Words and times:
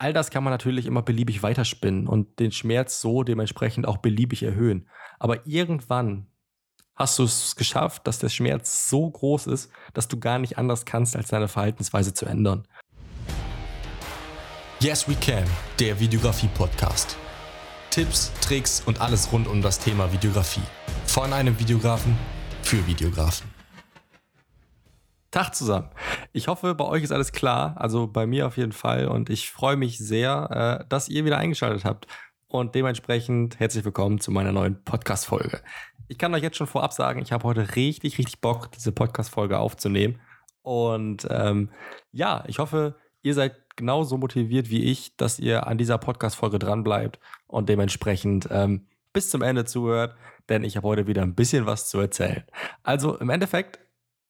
All 0.00 0.12
das 0.12 0.30
kann 0.30 0.44
man 0.44 0.52
natürlich 0.52 0.86
immer 0.86 1.02
beliebig 1.02 1.42
weiterspinnen 1.42 2.06
und 2.06 2.38
den 2.38 2.52
Schmerz 2.52 3.00
so 3.00 3.24
dementsprechend 3.24 3.86
auch 3.86 3.96
beliebig 3.96 4.44
erhöhen. 4.44 4.88
Aber 5.18 5.44
irgendwann 5.44 6.28
hast 6.94 7.18
du 7.18 7.24
es 7.24 7.56
geschafft, 7.56 8.06
dass 8.06 8.20
der 8.20 8.28
Schmerz 8.28 8.88
so 8.88 9.10
groß 9.10 9.48
ist, 9.48 9.72
dass 9.94 10.06
du 10.06 10.20
gar 10.20 10.38
nicht 10.38 10.56
anders 10.56 10.84
kannst, 10.84 11.16
als 11.16 11.28
deine 11.28 11.48
Verhaltensweise 11.48 12.14
zu 12.14 12.26
ändern. 12.26 12.66
Yes 14.78 15.08
We 15.08 15.16
Can, 15.16 15.44
der 15.80 15.98
Videografie-Podcast. 15.98 17.16
Tipps, 17.90 18.30
Tricks 18.40 18.80
und 18.86 19.00
alles 19.00 19.32
rund 19.32 19.48
um 19.48 19.62
das 19.62 19.80
Thema 19.80 20.12
Videografie. 20.12 20.62
Von 21.06 21.32
einem 21.32 21.58
Videografen 21.58 22.16
für 22.62 22.86
Videografen. 22.86 23.57
Tag 25.30 25.54
zusammen. 25.54 25.90
Ich 26.32 26.48
hoffe, 26.48 26.74
bei 26.74 26.84
euch 26.84 27.02
ist 27.02 27.12
alles 27.12 27.32
klar. 27.32 27.74
Also 27.76 28.06
bei 28.06 28.26
mir 28.26 28.46
auf 28.46 28.56
jeden 28.56 28.72
Fall. 28.72 29.08
Und 29.08 29.28
ich 29.28 29.50
freue 29.50 29.76
mich 29.76 29.98
sehr, 29.98 30.80
äh, 30.82 30.88
dass 30.88 31.08
ihr 31.08 31.24
wieder 31.26 31.36
eingeschaltet 31.36 31.84
habt. 31.84 32.06
Und 32.46 32.74
dementsprechend 32.74 33.60
herzlich 33.60 33.84
willkommen 33.84 34.20
zu 34.20 34.30
meiner 34.30 34.52
neuen 34.52 34.82
Podcast-Folge. 34.84 35.60
Ich 36.08 36.16
kann 36.16 36.32
euch 36.34 36.42
jetzt 36.42 36.56
schon 36.56 36.66
vorab 36.66 36.94
sagen, 36.94 37.20
ich 37.20 37.32
habe 37.32 37.44
heute 37.44 37.76
richtig, 37.76 38.16
richtig 38.16 38.40
Bock, 38.40 38.72
diese 38.72 38.90
Podcast-Folge 38.90 39.58
aufzunehmen. 39.58 40.18
Und 40.62 41.28
ähm, 41.30 41.70
ja, 42.10 42.44
ich 42.46 42.58
hoffe, 42.58 42.96
ihr 43.22 43.34
seid 43.34 43.76
genauso 43.76 44.16
motiviert 44.16 44.70
wie 44.70 44.84
ich, 44.84 45.14
dass 45.18 45.38
ihr 45.38 45.66
an 45.66 45.76
dieser 45.76 45.98
Podcast-Folge 45.98 46.58
dranbleibt 46.58 47.20
und 47.46 47.68
dementsprechend 47.68 48.48
ähm, 48.50 48.86
bis 49.12 49.28
zum 49.28 49.42
Ende 49.42 49.66
zuhört, 49.66 50.16
denn 50.48 50.64
ich 50.64 50.78
habe 50.78 50.88
heute 50.88 51.06
wieder 51.06 51.22
ein 51.22 51.34
bisschen 51.34 51.66
was 51.66 51.90
zu 51.90 52.00
erzählen. 52.00 52.44
Also 52.82 53.16
im 53.18 53.28
Endeffekt 53.28 53.78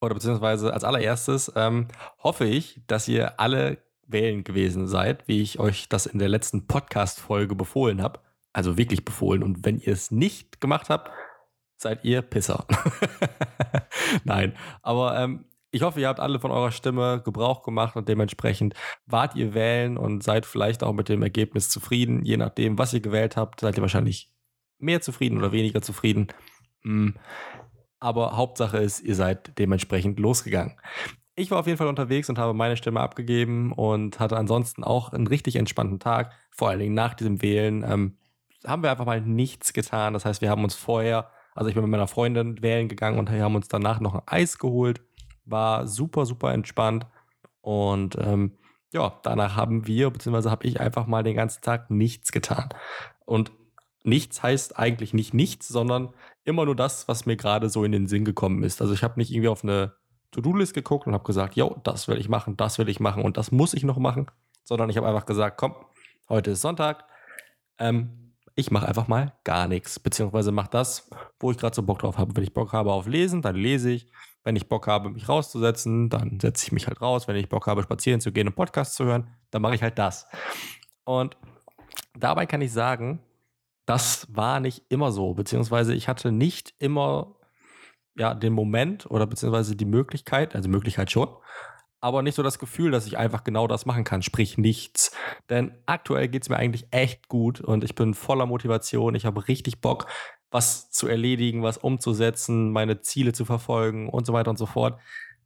oder 0.00 0.14
beziehungsweise 0.14 0.72
als 0.72 0.84
allererstes 0.84 1.52
ähm, 1.56 1.88
hoffe 2.22 2.44
ich, 2.44 2.80
dass 2.86 3.08
ihr 3.08 3.40
alle 3.40 3.78
wählen 4.06 4.44
gewesen 4.44 4.86
seid, 4.86 5.26
wie 5.28 5.42
ich 5.42 5.58
euch 5.58 5.88
das 5.88 6.06
in 6.06 6.18
der 6.18 6.28
letzten 6.28 6.66
Podcast-Folge 6.66 7.54
befohlen 7.54 8.02
habe. 8.02 8.20
Also 8.52 8.78
wirklich 8.78 9.04
befohlen. 9.04 9.42
Und 9.42 9.64
wenn 9.64 9.78
ihr 9.78 9.92
es 9.92 10.10
nicht 10.10 10.60
gemacht 10.60 10.88
habt, 10.88 11.10
seid 11.76 12.04
ihr 12.04 12.22
Pisser. 12.22 12.66
Nein, 14.24 14.56
aber 14.82 15.18
ähm, 15.18 15.44
ich 15.70 15.82
hoffe, 15.82 16.00
ihr 16.00 16.08
habt 16.08 16.20
alle 16.20 16.40
von 16.40 16.50
eurer 16.50 16.72
Stimme 16.72 17.20
Gebrauch 17.24 17.62
gemacht 17.62 17.94
und 17.96 18.08
dementsprechend 18.08 18.74
wart 19.06 19.36
ihr 19.36 19.52
wählen 19.52 19.98
und 19.98 20.22
seid 20.22 20.46
vielleicht 20.46 20.82
auch 20.82 20.94
mit 20.94 21.08
dem 21.08 21.22
Ergebnis 21.22 21.68
zufrieden. 21.68 22.24
Je 22.24 22.38
nachdem, 22.38 22.78
was 22.78 22.94
ihr 22.94 23.00
gewählt 23.00 23.36
habt, 23.36 23.60
seid 23.60 23.76
ihr 23.76 23.82
wahrscheinlich 23.82 24.32
mehr 24.78 25.00
zufrieden 25.02 25.38
oder 25.38 25.52
weniger 25.52 25.82
zufrieden. 25.82 26.28
Hm. 26.82 27.16
Aber 28.00 28.36
Hauptsache 28.36 28.78
ist, 28.78 29.00
ihr 29.00 29.14
seid 29.14 29.58
dementsprechend 29.58 30.20
losgegangen. 30.20 30.76
Ich 31.34 31.50
war 31.50 31.60
auf 31.60 31.66
jeden 31.66 31.78
Fall 31.78 31.86
unterwegs 31.86 32.28
und 32.28 32.38
habe 32.38 32.54
meine 32.54 32.76
Stimme 32.76 33.00
abgegeben 33.00 33.72
und 33.72 34.18
hatte 34.18 34.36
ansonsten 34.36 34.82
auch 34.82 35.12
einen 35.12 35.26
richtig 35.26 35.56
entspannten 35.56 36.00
Tag. 36.00 36.32
Vor 36.50 36.68
allen 36.68 36.80
Dingen 36.80 36.94
nach 36.94 37.14
diesem 37.14 37.42
Wählen 37.42 37.84
ähm, 37.84 38.18
haben 38.66 38.82
wir 38.82 38.90
einfach 38.90 39.06
mal 39.06 39.20
nichts 39.20 39.72
getan. 39.72 40.14
Das 40.14 40.24
heißt, 40.24 40.40
wir 40.40 40.50
haben 40.50 40.64
uns 40.64 40.74
vorher, 40.74 41.30
also 41.54 41.68
ich 41.68 41.74
bin 41.74 41.84
mit 41.84 41.90
meiner 41.90 42.08
Freundin 42.08 42.60
wählen 42.60 42.88
gegangen 42.88 43.18
und 43.18 43.30
wir 43.30 43.42
haben 43.42 43.54
uns 43.54 43.68
danach 43.68 44.00
noch 44.00 44.14
ein 44.14 44.22
Eis 44.26 44.58
geholt. 44.58 45.00
War 45.44 45.86
super, 45.86 46.26
super 46.26 46.52
entspannt. 46.52 47.06
Und 47.60 48.16
ähm, 48.18 48.58
ja, 48.92 49.20
danach 49.22 49.56
haben 49.56 49.86
wir, 49.86 50.10
beziehungsweise 50.10 50.50
habe 50.50 50.66
ich 50.66 50.80
einfach 50.80 51.06
mal 51.06 51.22
den 51.22 51.36
ganzen 51.36 51.62
Tag 51.62 51.90
nichts 51.90 52.32
getan. 52.32 52.70
Und 53.24 53.52
nichts 54.02 54.42
heißt 54.42 54.78
eigentlich 54.78 55.14
nicht 55.14 55.34
nichts, 55.34 55.68
sondern 55.68 56.14
immer 56.48 56.64
nur 56.64 56.74
das, 56.74 57.06
was 57.06 57.26
mir 57.26 57.36
gerade 57.36 57.68
so 57.68 57.84
in 57.84 57.92
den 57.92 58.06
Sinn 58.06 58.24
gekommen 58.24 58.62
ist. 58.62 58.80
Also 58.80 58.94
ich 58.94 59.02
habe 59.02 59.18
nicht 59.18 59.30
irgendwie 59.30 59.48
auf 59.48 59.62
eine 59.62 59.94
To-Do-List 60.32 60.74
geguckt 60.74 61.06
und 61.06 61.12
habe 61.12 61.24
gesagt, 61.24 61.56
jo, 61.56 61.76
das 61.84 62.08
will 62.08 62.18
ich 62.18 62.28
machen, 62.28 62.56
das 62.56 62.78
will 62.78 62.88
ich 62.88 63.00
machen 63.00 63.22
und 63.22 63.36
das 63.36 63.52
muss 63.52 63.74
ich 63.74 63.84
noch 63.84 63.98
machen, 63.98 64.26
sondern 64.64 64.90
ich 64.90 64.96
habe 64.96 65.06
einfach 65.06 65.26
gesagt, 65.26 65.58
komm, 65.58 65.74
heute 66.28 66.52
ist 66.52 66.62
Sonntag, 66.62 67.04
ähm, 67.78 68.34
ich 68.54 68.70
mache 68.72 68.88
einfach 68.88 69.06
mal 69.06 69.34
gar 69.44 69.68
nichts, 69.68 70.00
beziehungsweise 70.00 70.50
mache 70.50 70.70
das, 70.70 71.08
wo 71.38 71.52
ich 71.52 71.58
gerade 71.58 71.76
so 71.76 71.82
Bock 71.84 72.00
drauf 72.00 72.18
habe. 72.18 72.34
Wenn 72.34 72.42
ich 72.42 72.52
Bock 72.52 72.72
habe 72.72 72.92
auf 72.92 73.06
Lesen, 73.06 73.40
dann 73.40 73.54
lese 73.54 73.92
ich. 73.92 74.10
Wenn 74.42 74.56
ich 74.56 74.68
Bock 74.68 74.88
habe, 74.88 75.10
mich 75.10 75.28
rauszusetzen, 75.28 76.08
dann 76.08 76.40
setze 76.40 76.66
ich 76.66 76.72
mich 76.72 76.88
halt 76.88 77.00
raus. 77.00 77.28
Wenn 77.28 77.36
ich 77.36 77.48
Bock 77.48 77.68
habe, 77.68 77.84
spazieren 77.84 78.20
zu 78.20 78.32
gehen 78.32 78.48
und 78.48 78.56
Podcast 78.56 78.94
zu 78.94 79.04
hören, 79.04 79.28
dann 79.52 79.62
mache 79.62 79.76
ich 79.76 79.82
halt 79.82 79.96
das. 79.98 80.26
Und 81.04 81.36
dabei 82.18 82.46
kann 82.46 82.60
ich 82.60 82.72
sagen, 82.72 83.20
das 83.88 84.26
war 84.30 84.60
nicht 84.60 84.84
immer 84.90 85.12
so, 85.12 85.32
beziehungsweise 85.32 85.94
ich 85.94 86.08
hatte 86.08 86.30
nicht 86.30 86.74
immer 86.78 87.36
ja, 88.18 88.34
den 88.34 88.52
Moment 88.52 89.10
oder 89.10 89.26
beziehungsweise 89.26 89.76
die 89.76 89.86
Möglichkeit, 89.86 90.54
also 90.54 90.68
Möglichkeit 90.68 91.10
schon, 91.10 91.28
aber 92.00 92.20
nicht 92.22 92.34
so 92.34 92.42
das 92.42 92.58
Gefühl, 92.58 92.90
dass 92.90 93.06
ich 93.06 93.16
einfach 93.16 93.44
genau 93.44 93.66
das 93.66 93.86
machen 93.86 94.04
kann, 94.04 94.20
sprich 94.20 94.58
nichts. 94.58 95.10
Denn 95.48 95.72
aktuell 95.86 96.28
geht 96.28 96.42
es 96.42 96.50
mir 96.50 96.58
eigentlich 96.58 96.86
echt 96.90 97.28
gut 97.28 97.62
und 97.62 97.82
ich 97.82 97.94
bin 97.94 98.12
voller 98.12 98.44
Motivation, 98.44 99.14
ich 99.14 99.24
habe 99.24 99.48
richtig 99.48 99.80
Bock, 99.80 100.06
was 100.50 100.90
zu 100.90 101.08
erledigen, 101.08 101.62
was 101.62 101.78
umzusetzen, 101.78 102.70
meine 102.72 103.00
Ziele 103.00 103.32
zu 103.32 103.46
verfolgen 103.46 104.10
und 104.10 104.26
so 104.26 104.34
weiter 104.34 104.50
und 104.50 104.58
so 104.58 104.66
fort. 104.66 105.00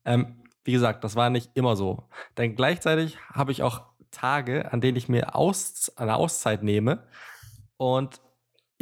Ähm, 0.04 0.42
wie 0.64 0.72
gesagt, 0.72 1.04
das 1.04 1.14
war 1.14 1.31
nicht 1.31 1.50
immer 1.54 1.76
so. 1.76 2.08
Denn 2.36 2.56
gleichzeitig 2.56 3.19
habe 3.32 3.52
ich 3.52 3.62
auch 3.62 3.82
Tage, 4.10 4.72
an 4.72 4.81
denen 4.81 4.97
ich 4.97 5.08
mir 5.08 5.36
aus, 5.36 5.92
eine 5.97 6.16
Auszeit 6.16 6.64
nehme 6.64 7.06
und 7.76 8.20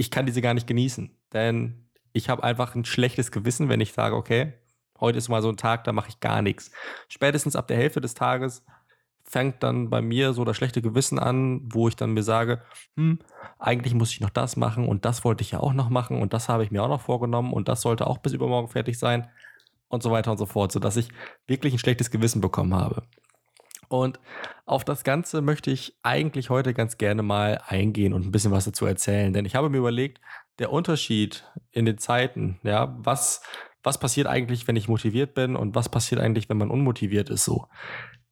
ich 0.00 0.11
kann 0.11 0.25
diese 0.25 0.41
gar 0.41 0.55
nicht 0.55 0.66
genießen. 0.66 1.15
Denn 1.34 1.87
ich 2.15 2.31
habe 2.31 2.43
einfach 2.43 2.75
ein 2.75 2.87
schlechtes 2.87 3.31
Gewissen, 3.31 3.69
wenn 3.69 3.83
ich 3.83 3.93
sage, 3.93 4.16
okay, 4.16 4.55
heute 4.99 5.19
ist 5.19 5.28
mal 5.28 5.43
so 5.43 5.50
ein 5.50 5.59
Tag, 5.59 5.84
da 5.84 5.93
mache 5.93 6.09
ich 6.09 6.21
gar 6.21 6.41
nichts. 6.41 6.71
Spätestens 7.09 7.55
ab 7.55 7.69
der 7.69 7.77
Hälfte 7.77 8.00
des 8.00 8.15
Tages 8.15 8.65
fängt 9.25 9.62
dann 9.62 9.91
bei 9.91 10.00
mir 10.00 10.33
so 10.33 10.44
das 10.44 10.56
schlechte 10.56 10.81
Gewissen 10.81 11.19
an, 11.19 11.61
wo 11.71 11.87
ich 11.87 11.97
dann 11.97 12.12
mir 12.12 12.22
sage, 12.22 12.62
hm, 12.97 13.19
eigentlich 13.59 13.93
muss 13.93 14.11
ich 14.12 14.21
noch 14.21 14.31
das 14.31 14.56
machen 14.56 14.88
und 14.88 15.05
das 15.05 15.22
wollte 15.22 15.43
ich 15.43 15.50
ja 15.50 15.61
auch 15.61 15.75
noch 15.75 15.91
machen 15.91 16.21
und 16.21 16.32
das 16.32 16.49
habe 16.49 16.65
ich 16.65 16.71
mir 16.71 16.82
auch 16.82 16.88
noch 16.88 17.03
vorgenommen 17.03 17.53
und 17.53 17.69
das 17.69 17.82
sollte 17.82 18.06
auch 18.06 18.19
bis 18.19 18.32
übermorgen 18.32 18.69
fertig 18.69 18.99
sein 18.99 19.28
und 19.88 20.03
so 20.03 20.11
weiter 20.11 20.31
und 20.31 20.38
so 20.38 20.47
fort, 20.47 20.72
sodass 20.72 20.97
ich 20.97 21.11
wirklich 21.47 21.75
ein 21.75 21.78
schlechtes 21.78 22.11
Gewissen 22.11 22.41
bekommen 22.41 22.75
habe. 22.75 23.03
Und 23.90 24.20
auf 24.66 24.84
das 24.84 25.02
Ganze 25.02 25.42
möchte 25.42 25.72
ich 25.72 25.96
eigentlich 26.04 26.48
heute 26.48 26.74
ganz 26.74 26.96
gerne 26.96 27.24
mal 27.24 27.60
eingehen 27.66 28.12
und 28.12 28.24
ein 28.24 28.30
bisschen 28.30 28.52
was 28.52 28.64
dazu 28.64 28.86
erzählen. 28.86 29.32
Denn 29.32 29.44
ich 29.44 29.56
habe 29.56 29.68
mir 29.68 29.78
überlegt, 29.78 30.20
der 30.60 30.72
Unterschied 30.72 31.44
in 31.72 31.86
den 31.86 31.98
Zeiten, 31.98 32.60
ja, 32.62 32.96
was, 33.00 33.42
was 33.82 33.98
passiert 33.98 34.28
eigentlich, 34.28 34.68
wenn 34.68 34.76
ich 34.76 34.86
motiviert 34.86 35.34
bin 35.34 35.56
und 35.56 35.74
was 35.74 35.88
passiert 35.88 36.20
eigentlich, 36.20 36.48
wenn 36.48 36.56
man 36.56 36.70
unmotiviert 36.70 37.30
ist, 37.30 37.44
so. 37.44 37.66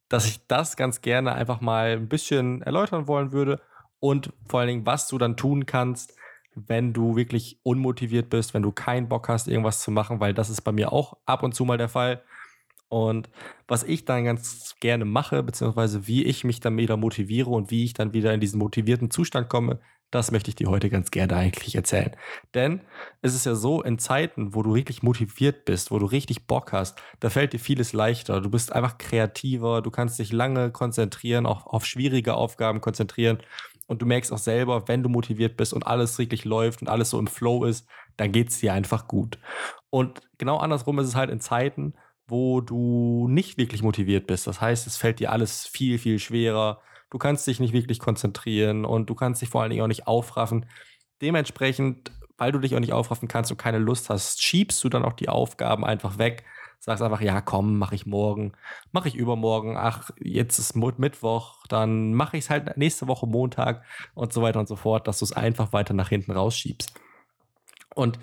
Dass 0.07 0.25
ich 0.25 0.47
das 0.47 0.77
ganz 0.77 1.01
gerne 1.01 1.33
einfach 1.33 1.59
mal 1.59 1.91
ein 1.91 2.07
bisschen 2.07 2.61
erläutern 2.61 3.07
wollen 3.07 3.33
würde 3.33 3.61
und 3.99 4.31
vor 4.47 4.61
allen 4.61 4.69
Dingen, 4.69 4.85
was 4.85 5.09
du 5.09 5.17
dann 5.17 5.35
tun 5.35 5.65
kannst, 5.65 6.15
wenn 6.55 6.93
du 6.93 7.17
wirklich 7.17 7.59
unmotiviert 7.63 8.29
bist, 8.29 8.53
wenn 8.53 8.63
du 8.63 8.71
keinen 8.71 9.09
Bock 9.09 9.27
hast, 9.27 9.49
irgendwas 9.49 9.81
zu 9.81 9.91
machen, 9.91 10.21
weil 10.21 10.33
das 10.33 10.49
ist 10.49 10.61
bei 10.61 10.71
mir 10.71 10.93
auch 10.93 11.17
ab 11.25 11.43
und 11.43 11.53
zu 11.53 11.65
mal 11.65 11.77
der 11.77 11.89
Fall. 11.89 12.23
Und 12.89 13.29
was 13.67 13.83
ich 13.83 14.05
dann 14.05 14.25
ganz 14.25 14.75
gerne 14.79 15.05
mache, 15.05 15.43
beziehungsweise 15.43 16.07
wie 16.07 16.23
ich 16.23 16.43
mich 16.43 16.59
dann 16.59 16.77
wieder 16.77 16.97
motiviere 16.97 17.51
und 17.51 17.69
wie 17.69 17.85
ich 17.85 17.93
dann 17.93 18.13
wieder 18.13 18.33
in 18.33 18.39
diesen 18.39 18.59
motivierten 18.59 19.11
Zustand 19.11 19.47
komme, 19.47 19.79
das 20.11 20.31
möchte 20.31 20.49
ich 20.49 20.55
dir 20.55 20.69
heute 20.69 20.89
ganz 20.89 21.11
gerne 21.11 21.35
eigentlich 21.35 21.75
erzählen. 21.75 22.15
Denn 22.55 22.81
es 23.21 23.35
ist 23.35 23.45
ja 23.45 23.53
so, 23.53 23.83
in 23.83 23.99
Zeiten, 23.99 24.55
wo 24.55 24.63
du 24.63 24.73
richtig 24.73 25.03
motiviert 25.03 25.65
bist, 25.65 25.91
wo 25.91 25.99
du 25.99 26.07
richtig 26.07 26.47
Bock 26.47 26.71
hast, 26.73 26.99
da 27.19 27.29
fällt 27.29 27.53
dir 27.53 27.59
vieles 27.59 27.93
leichter. 27.93 28.41
Du 28.41 28.49
bist 28.49 28.73
einfach 28.73 28.97
kreativer, 28.97 29.83
du 29.83 29.91
kannst 29.91 30.17
dich 30.17 30.31
lange 30.31 30.71
konzentrieren, 30.71 31.45
auch 31.45 31.67
auf 31.67 31.85
schwierige 31.85 32.33
Aufgaben 32.33 32.81
konzentrieren. 32.81 33.37
Und 33.85 34.01
du 34.01 34.05
merkst 34.05 34.31
auch 34.31 34.39
selber, 34.39 34.87
wenn 34.87 35.03
du 35.03 35.09
motiviert 35.09 35.57
bist 35.57 35.73
und 35.73 35.85
alles 35.85 36.17
richtig 36.17 36.45
läuft 36.45 36.81
und 36.81 36.89
alles 36.89 37.11
so 37.11 37.19
im 37.19 37.27
Flow 37.27 37.65
ist, 37.65 37.87
dann 38.17 38.31
geht 38.31 38.49
es 38.49 38.59
dir 38.59 38.73
einfach 38.73 39.07
gut. 39.07 39.39
Und 39.89 40.21
genau 40.37 40.57
andersrum 40.57 40.99
ist 40.99 41.07
es 41.07 41.15
halt 41.15 41.29
in 41.29 41.39
Zeiten, 41.39 41.93
wo 42.29 42.61
du 42.61 43.27
nicht 43.29 43.57
wirklich 43.57 43.83
motiviert 43.83 44.27
bist. 44.27 44.47
Das 44.47 44.61
heißt, 44.61 44.87
es 44.87 44.97
fällt 44.97 45.19
dir 45.19 45.31
alles 45.31 45.65
viel, 45.65 45.97
viel 45.97 46.19
schwerer. 46.19 46.81
Du 47.09 47.17
kannst 47.17 47.47
dich 47.47 47.59
nicht 47.59 47.73
wirklich 47.73 47.99
konzentrieren 47.99 48.85
und 48.85 49.09
du 49.09 49.15
kannst 49.15 49.41
dich 49.41 49.49
vor 49.49 49.61
allen 49.61 49.71
Dingen 49.71 49.83
auch 49.83 49.87
nicht 49.87 50.07
aufraffen. 50.07 50.65
Dementsprechend, 51.21 52.11
weil 52.37 52.51
du 52.51 52.59
dich 52.59 52.75
auch 52.75 52.79
nicht 52.79 52.93
aufraffen 52.93 53.27
kannst 53.27 53.51
und 53.51 53.57
keine 53.57 53.79
Lust 53.79 54.09
hast, 54.09 54.41
schiebst 54.41 54.83
du 54.83 54.89
dann 54.89 55.03
auch 55.03 55.13
die 55.13 55.29
Aufgaben 55.29 55.85
einfach 55.85 56.17
weg. 56.17 56.45
Sagst 56.81 57.03
einfach, 57.03 57.19
ja, 57.19 57.41
komm, 57.41 57.77
mache 57.77 57.95
ich 57.95 58.05
morgen, 58.05 58.53
mache 58.93 59.09
ich 59.09 59.15
übermorgen, 59.15 59.75
ach, 59.75 60.11
jetzt 60.17 60.59
ist 60.59 60.75
Mittwoch, 60.77 61.65
dann 61.67 62.13
mache 62.13 62.37
ich 62.37 62.45
es 62.45 62.49
halt 62.49 62.77
nächste 62.77 63.07
Woche 63.07 63.27
Montag 63.27 63.83
und 64.13 64.31
so 64.31 64.41
weiter 64.41 64.61
und 64.61 64.69
so 64.69 64.77
fort, 64.77 65.05
dass 65.05 65.19
du 65.19 65.25
es 65.25 65.33
einfach 65.33 65.73
weiter 65.73 65.93
nach 65.93 66.07
hinten 66.07 66.31
rausschiebst. 66.31 66.93
Und 67.95 68.19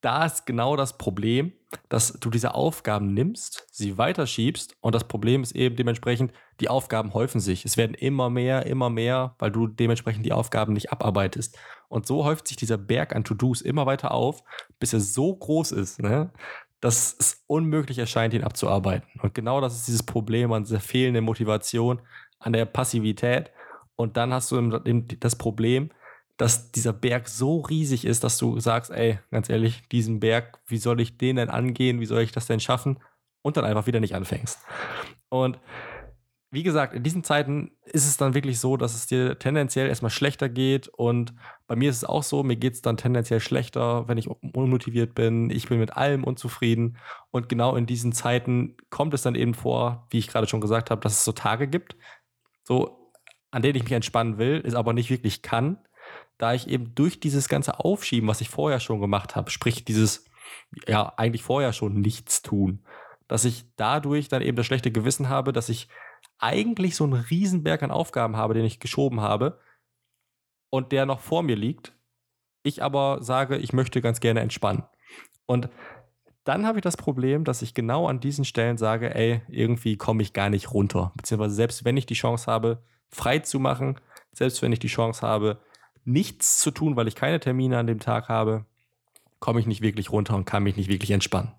da 0.00 0.24
ist 0.24 0.46
genau 0.46 0.76
das 0.76 0.96
Problem, 0.96 1.52
dass 1.88 2.14
du 2.14 2.30
diese 2.30 2.54
Aufgaben 2.54 3.12
nimmst, 3.12 3.66
sie 3.70 3.98
weiterschiebst 3.98 4.76
und 4.80 4.94
das 4.94 5.04
Problem 5.04 5.42
ist 5.42 5.52
eben 5.52 5.76
dementsprechend, 5.76 6.32
die 6.60 6.68
Aufgaben 6.68 7.14
häufen 7.14 7.40
sich. 7.40 7.64
Es 7.64 7.76
werden 7.76 7.94
immer 7.94 8.30
mehr, 8.30 8.66
immer 8.66 8.90
mehr, 8.90 9.34
weil 9.38 9.50
du 9.50 9.66
dementsprechend 9.66 10.24
die 10.24 10.32
Aufgaben 10.32 10.72
nicht 10.72 10.92
abarbeitest. 10.92 11.58
Und 11.88 12.06
so 12.06 12.24
häuft 12.24 12.48
sich 12.48 12.56
dieser 12.56 12.78
Berg 12.78 13.14
an 13.14 13.24
To-Dos 13.24 13.60
immer 13.60 13.86
weiter 13.86 14.12
auf, 14.12 14.42
bis 14.78 14.92
er 14.92 15.00
so 15.00 15.34
groß 15.34 15.72
ist, 15.72 16.00
ne, 16.00 16.32
dass 16.80 17.14
es 17.18 17.44
unmöglich 17.46 17.98
erscheint, 17.98 18.32
ihn 18.34 18.44
abzuarbeiten. 18.44 19.08
Und 19.20 19.34
genau 19.34 19.60
das 19.60 19.76
ist 19.76 19.86
dieses 19.86 20.02
Problem 20.02 20.52
an 20.52 20.64
dieser 20.64 20.80
fehlenden 20.80 21.24
Motivation, 21.24 22.00
an 22.38 22.52
der 22.52 22.64
Passivität. 22.64 23.50
Und 23.96 24.16
dann 24.16 24.32
hast 24.32 24.50
du 24.50 24.80
das 25.20 25.36
Problem, 25.36 25.90
dass 26.40 26.72
dieser 26.72 26.94
Berg 26.94 27.28
so 27.28 27.60
riesig 27.60 28.06
ist, 28.06 28.24
dass 28.24 28.38
du 28.38 28.58
sagst, 28.60 28.90
ey, 28.90 29.18
ganz 29.30 29.50
ehrlich, 29.50 29.82
diesen 29.92 30.20
Berg, 30.20 30.58
wie 30.66 30.78
soll 30.78 30.98
ich 30.98 31.18
den 31.18 31.36
denn 31.36 31.50
angehen? 31.50 32.00
Wie 32.00 32.06
soll 32.06 32.22
ich 32.22 32.32
das 32.32 32.46
denn 32.46 32.60
schaffen? 32.60 32.98
Und 33.42 33.58
dann 33.58 33.66
einfach 33.66 33.86
wieder 33.86 34.00
nicht 34.00 34.14
anfängst. 34.14 34.58
Und 35.28 35.58
wie 36.50 36.62
gesagt, 36.62 36.94
in 36.94 37.02
diesen 37.02 37.24
Zeiten 37.24 37.72
ist 37.84 38.06
es 38.06 38.16
dann 38.16 38.32
wirklich 38.32 38.58
so, 38.58 38.78
dass 38.78 38.94
es 38.94 39.06
dir 39.06 39.38
tendenziell 39.38 39.86
erstmal 39.88 40.10
schlechter 40.10 40.48
geht. 40.48 40.88
Und 40.88 41.34
bei 41.66 41.76
mir 41.76 41.90
ist 41.90 41.96
es 41.96 42.04
auch 42.04 42.22
so, 42.22 42.42
mir 42.42 42.56
geht 42.56 42.72
es 42.72 42.80
dann 42.80 42.96
tendenziell 42.96 43.40
schlechter, 43.40 44.08
wenn 44.08 44.16
ich 44.16 44.28
unmotiviert 44.28 45.14
bin. 45.14 45.50
Ich 45.50 45.68
bin 45.68 45.78
mit 45.78 45.98
allem 45.98 46.24
unzufrieden. 46.24 46.96
Und 47.30 47.50
genau 47.50 47.76
in 47.76 47.84
diesen 47.84 48.12
Zeiten 48.12 48.78
kommt 48.88 49.12
es 49.12 49.20
dann 49.20 49.34
eben 49.34 49.52
vor, 49.52 50.06
wie 50.08 50.18
ich 50.18 50.28
gerade 50.28 50.48
schon 50.48 50.62
gesagt 50.62 50.90
habe, 50.90 51.02
dass 51.02 51.18
es 51.18 51.24
so 51.24 51.32
Tage 51.32 51.68
gibt, 51.68 51.96
so 52.64 53.12
an 53.50 53.60
denen 53.60 53.76
ich 53.76 53.84
mich 53.84 53.92
entspannen 53.92 54.38
will, 54.38 54.62
es 54.64 54.74
aber 54.74 54.94
nicht 54.94 55.10
wirklich 55.10 55.42
kann, 55.42 55.76
da 56.40 56.54
ich 56.54 56.68
eben 56.68 56.94
durch 56.94 57.20
dieses 57.20 57.50
ganze 57.50 57.80
Aufschieben, 57.80 58.26
was 58.26 58.40
ich 58.40 58.48
vorher 58.48 58.80
schon 58.80 59.00
gemacht 59.00 59.36
habe, 59.36 59.50
sprich 59.50 59.84
dieses, 59.84 60.24
ja, 60.88 61.12
eigentlich 61.18 61.42
vorher 61.42 61.74
schon 61.74 62.00
nichts 62.00 62.40
tun, 62.40 62.82
dass 63.28 63.44
ich 63.44 63.66
dadurch 63.76 64.28
dann 64.28 64.40
eben 64.40 64.56
das 64.56 64.64
schlechte 64.64 64.90
Gewissen 64.90 65.28
habe, 65.28 65.52
dass 65.52 65.68
ich 65.68 65.88
eigentlich 66.38 66.96
so 66.96 67.04
einen 67.04 67.12
Riesenberg 67.12 67.82
an 67.82 67.90
Aufgaben 67.90 68.38
habe, 68.38 68.54
den 68.54 68.64
ich 68.64 68.80
geschoben 68.80 69.20
habe 69.20 69.60
und 70.70 70.92
der 70.92 71.04
noch 71.04 71.20
vor 71.20 71.42
mir 71.42 71.56
liegt. 71.56 71.92
Ich 72.62 72.82
aber 72.82 73.22
sage, 73.22 73.58
ich 73.58 73.74
möchte 73.74 74.00
ganz 74.00 74.20
gerne 74.20 74.40
entspannen. 74.40 74.84
Und 75.44 75.68
dann 76.44 76.64
habe 76.64 76.78
ich 76.78 76.82
das 76.82 76.96
Problem, 76.96 77.44
dass 77.44 77.60
ich 77.60 77.74
genau 77.74 78.08
an 78.08 78.20
diesen 78.20 78.46
Stellen 78.46 78.78
sage, 78.78 79.14
ey, 79.14 79.42
irgendwie 79.48 79.98
komme 79.98 80.22
ich 80.22 80.32
gar 80.32 80.48
nicht 80.48 80.72
runter. 80.72 81.12
Beziehungsweise 81.16 81.54
selbst 81.54 81.84
wenn 81.84 81.98
ich 81.98 82.06
die 82.06 82.14
Chance 82.14 82.50
habe, 82.50 82.82
frei 83.10 83.40
zu 83.40 83.60
machen, 83.60 84.00
selbst 84.32 84.62
wenn 84.62 84.72
ich 84.72 84.78
die 84.78 84.88
Chance 84.88 85.26
habe, 85.26 85.60
nichts 86.10 86.58
zu 86.58 86.70
tun, 86.70 86.96
weil 86.96 87.08
ich 87.08 87.14
keine 87.14 87.40
Termine 87.40 87.78
an 87.78 87.86
dem 87.86 88.00
Tag 88.00 88.28
habe, 88.28 88.64
komme 89.38 89.60
ich 89.60 89.66
nicht 89.66 89.82
wirklich 89.82 90.10
runter 90.10 90.34
und 90.34 90.44
kann 90.44 90.62
mich 90.62 90.76
nicht 90.76 90.90
wirklich 90.90 91.10
entspannen. 91.10 91.52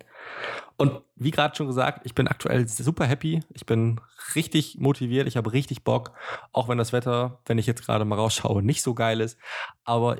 Und 0.76 1.00
wie 1.16 1.30
gerade 1.30 1.54
schon 1.54 1.66
gesagt, 1.66 2.02
ich 2.04 2.14
bin 2.14 2.28
aktuell 2.28 2.66
super 2.66 3.06
happy. 3.06 3.40
Ich 3.50 3.66
bin 3.66 4.00
richtig 4.34 4.78
motiviert. 4.78 5.26
Ich 5.26 5.36
habe 5.36 5.52
richtig 5.52 5.84
Bock. 5.84 6.12
Auch 6.52 6.68
wenn 6.68 6.78
das 6.78 6.92
Wetter, 6.92 7.40
wenn 7.46 7.58
ich 7.58 7.66
jetzt 7.66 7.84
gerade 7.84 8.04
mal 8.04 8.16
rausschaue, 8.16 8.62
nicht 8.62 8.82
so 8.82 8.94
geil 8.94 9.20
ist. 9.20 9.38
Aber 9.84 10.18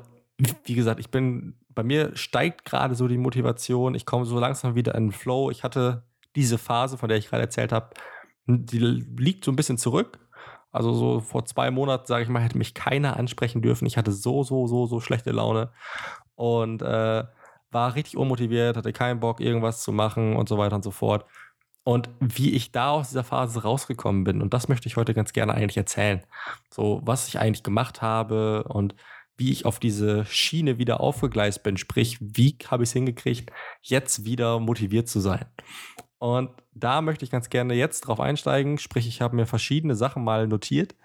wie 0.65 0.75
gesagt, 0.75 0.99
ich 0.99 1.09
bin, 1.09 1.57
bei 1.69 1.83
mir 1.83 2.15
steigt 2.15 2.65
gerade 2.65 2.95
so 2.95 3.07
die 3.07 3.17
Motivation. 3.17 3.95
Ich 3.95 4.05
komme 4.05 4.25
so 4.25 4.39
langsam 4.39 4.75
wieder 4.75 4.95
in 4.95 5.07
den 5.07 5.11
Flow. 5.11 5.49
Ich 5.49 5.63
hatte 5.63 6.03
diese 6.35 6.57
Phase, 6.57 6.97
von 6.97 7.09
der 7.09 7.17
ich 7.17 7.29
gerade 7.29 7.43
erzählt 7.43 7.71
habe, 7.71 7.89
die 8.45 8.79
liegt 8.79 9.45
so 9.45 9.51
ein 9.51 9.55
bisschen 9.55 9.77
zurück. 9.77 10.19
Also 10.73 10.93
so 10.93 11.19
vor 11.21 11.45
zwei 11.45 11.71
Monaten, 11.71 12.07
sage 12.07 12.23
ich 12.23 12.29
mal, 12.29 12.41
hätte 12.41 12.57
mich 12.57 12.73
keiner 12.73 13.15
ansprechen 13.17 13.61
dürfen. 13.61 13.85
Ich 13.85 13.95
hatte 13.95 14.11
so, 14.11 14.43
so, 14.43 14.67
so, 14.67 14.87
so 14.87 14.99
schlechte 14.99 15.31
Laune. 15.31 15.71
Und 16.35 16.81
äh, 16.81 17.23
war 17.71 17.95
richtig 17.95 18.17
unmotiviert, 18.17 18.75
hatte 18.75 18.91
keinen 18.91 19.19
Bock, 19.19 19.39
irgendwas 19.39 19.83
zu 19.83 19.91
machen 19.91 20.35
und 20.35 20.49
so 20.49 20.57
weiter 20.57 20.75
und 20.75 20.83
so 20.83 20.91
fort. 20.91 21.25
Und 21.83 22.09
wie 22.19 22.51
ich 22.51 22.71
da 22.71 22.89
aus 22.91 23.09
dieser 23.09 23.23
Phase 23.23 23.61
rausgekommen 23.61 24.23
bin, 24.23 24.41
und 24.41 24.53
das 24.53 24.67
möchte 24.67 24.87
ich 24.87 24.97
heute 24.97 25.13
ganz 25.13 25.31
gerne 25.31 25.53
eigentlich 25.53 25.77
erzählen. 25.77 26.23
So, 26.69 27.01
was 27.03 27.27
ich 27.27 27.39
eigentlich 27.39 27.63
gemacht 27.63 28.01
habe 28.01 28.63
und 28.63 28.95
wie 29.37 29.51
ich 29.51 29.65
auf 29.65 29.79
diese 29.79 30.25
Schiene 30.25 30.77
wieder 30.77 31.01
aufgegleist 31.01 31.63
bin. 31.63 31.77
Sprich, 31.77 32.17
wie 32.19 32.57
habe 32.67 32.83
ich 32.83 32.89
es 32.89 32.93
hingekriegt, 32.93 33.51
jetzt 33.81 34.25
wieder 34.25 34.59
motiviert 34.59 35.07
zu 35.07 35.19
sein. 35.19 35.45
Und 36.23 36.51
da 36.73 37.01
möchte 37.01 37.25
ich 37.25 37.31
ganz 37.31 37.49
gerne 37.49 37.73
jetzt 37.73 38.07
drauf 38.07 38.21
einsteigen. 38.21 38.77
Sprich, 38.77 39.09
ich 39.09 39.19
habe 39.19 39.35
mir 39.35 39.45
verschiedene 39.45 39.93
Sachen 39.93 40.23
mal 40.23 40.47
notiert 40.47 40.95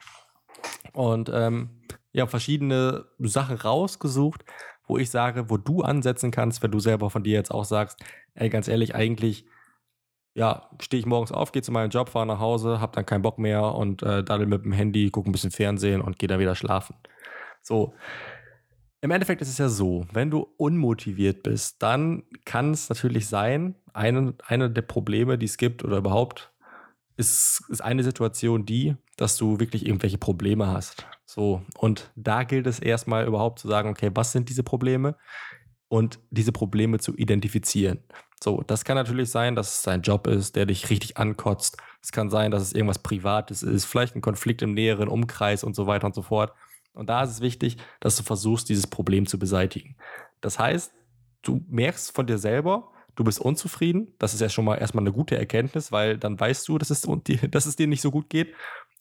und 0.92 1.28
ähm, 1.34 1.70
ja, 2.12 2.28
verschiedene 2.28 3.04
Sachen 3.18 3.56
rausgesucht, 3.56 4.44
wo 4.86 4.96
ich 4.96 5.10
sage, 5.10 5.50
wo 5.50 5.56
du 5.56 5.82
ansetzen 5.82 6.30
kannst, 6.30 6.62
wenn 6.62 6.70
du 6.70 6.78
selber 6.78 7.10
von 7.10 7.24
dir 7.24 7.32
jetzt 7.32 7.50
auch 7.50 7.64
sagst, 7.64 7.98
ey, 8.34 8.48
ganz 8.48 8.68
ehrlich, 8.68 8.94
eigentlich, 8.94 9.44
ja, 10.34 10.70
stehe 10.80 11.00
ich 11.00 11.06
morgens 11.06 11.32
auf, 11.32 11.50
gehe 11.50 11.62
zu 11.62 11.72
meinem 11.72 11.90
Job, 11.90 12.10
fahre 12.10 12.26
nach 12.26 12.38
Hause, 12.38 12.80
habe 12.80 12.94
dann 12.94 13.04
keinen 13.04 13.22
Bock 13.22 13.40
mehr 13.40 13.74
und 13.74 14.04
äh, 14.04 14.22
daddel 14.22 14.46
mit 14.46 14.64
dem 14.64 14.70
Handy, 14.70 15.10
gucke 15.10 15.28
ein 15.28 15.32
bisschen 15.32 15.50
Fernsehen 15.50 16.00
und 16.00 16.20
gehe 16.20 16.28
dann 16.28 16.38
wieder 16.38 16.54
schlafen. 16.54 16.94
So. 17.60 17.92
Im 19.00 19.10
Endeffekt 19.10 19.42
ist 19.42 19.48
es 19.48 19.58
ja 19.58 19.68
so, 19.68 20.06
wenn 20.12 20.30
du 20.30 20.46
unmotiviert 20.56 21.42
bist, 21.42 21.82
dann 21.82 22.22
kann 22.44 22.70
es 22.70 22.88
natürlich 22.88 23.26
sein, 23.26 23.74
eine, 23.98 24.34
eine 24.46 24.70
der 24.70 24.82
Probleme, 24.82 25.36
die 25.36 25.46
es 25.46 25.56
gibt 25.56 25.84
oder 25.84 25.98
überhaupt, 25.98 26.52
ist, 27.16 27.64
ist 27.68 27.82
eine 27.82 28.04
Situation 28.04 28.64
die, 28.64 28.96
dass 29.16 29.36
du 29.36 29.58
wirklich 29.58 29.84
irgendwelche 29.84 30.18
Probleme 30.18 30.68
hast. 30.68 31.06
So, 31.26 31.62
und 31.76 32.10
da 32.14 32.44
gilt 32.44 32.66
es 32.66 32.78
erstmal 32.78 33.26
überhaupt 33.26 33.58
zu 33.58 33.68
sagen, 33.68 33.90
okay, 33.90 34.10
was 34.14 34.32
sind 34.32 34.48
diese 34.48 34.62
Probleme? 34.62 35.16
Und 35.88 36.20
diese 36.30 36.52
Probleme 36.52 36.98
zu 36.98 37.16
identifizieren. 37.16 38.04
So, 38.42 38.62
das 38.66 38.84
kann 38.84 38.94
natürlich 38.94 39.30
sein, 39.30 39.56
dass 39.56 39.78
es 39.78 39.82
dein 39.82 40.02
Job 40.02 40.26
ist, 40.26 40.54
der 40.54 40.66
dich 40.66 40.90
richtig 40.90 41.16
ankotzt. 41.16 41.78
Es 42.02 42.12
kann 42.12 42.30
sein, 42.30 42.50
dass 42.50 42.62
es 42.62 42.74
irgendwas 42.74 43.00
Privates 43.00 43.62
ist, 43.62 43.86
vielleicht 43.86 44.14
ein 44.14 44.20
Konflikt 44.20 44.62
im 44.62 44.74
näheren 44.74 45.08
Umkreis 45.08 45.64
und 45.64 45.74
so 45.74 45.86
weiter 45.86 46.06
und 46.06 46.14
so 46.14 46.22
fort. 46.22 46.52
Und 46.92 47.08
da 47.08 47.22
ist 47.22 47.30
es 47.30 47.40
wichtig, 47.40 47.78
dass 48.00 48.16
du 48.16 48.22
versuchst, 48.22 48.68
dieses 48.68 48.86
Problem 48.86 49.26
zu 49.26 49.38
beseitigen. 49.38 49.96
Das 50.40 50.58
heißt, 50.58 50.92
du 51.42 51.64
merkst 51.68 52.14
von 52.14 52.26
dir 52.26 52.38
selber, 52.38 52.92
du 53.18 53.24
bist 53.24 53.40
unzufrieden. 53.40 54.14
Das 54.18 54.32
ist 54.32 54.40
ja 54.40 54.48
schon 54.48 54.64
mal 54.64 54.76
erstmal 54.76 55.02
eine 55.02 55.12
gute 55.12 55.36
Erkenntnis, 55.36 55.90
weil 55.90 56.18
dann 56.18 56.38
weißt 56.38 56.68
du, 56.68 56.78
dass 56.78 56.90
es, 56.90 57.02
dass 57.50 57.66
es 57.66 57.76
dir 57.76 57.88
nicht 57.88 58.00
so 58.00 58.10
gut 58.10 58.30
geht. 58.30 58.54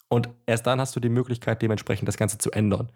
Und 0.10 0.30
erst 0.46 0.66
dann 0.66 0.82
hast 0.82 0.96
du 0.96 1.00
die 1.00 1.10
Möglichkeit, 1.10 1.62
dementsprechend 1.62 2.08
das 2.08 2.18
Ganze 2.18 2.38
zu 2.38 2.52
ändern. 2.52 2.92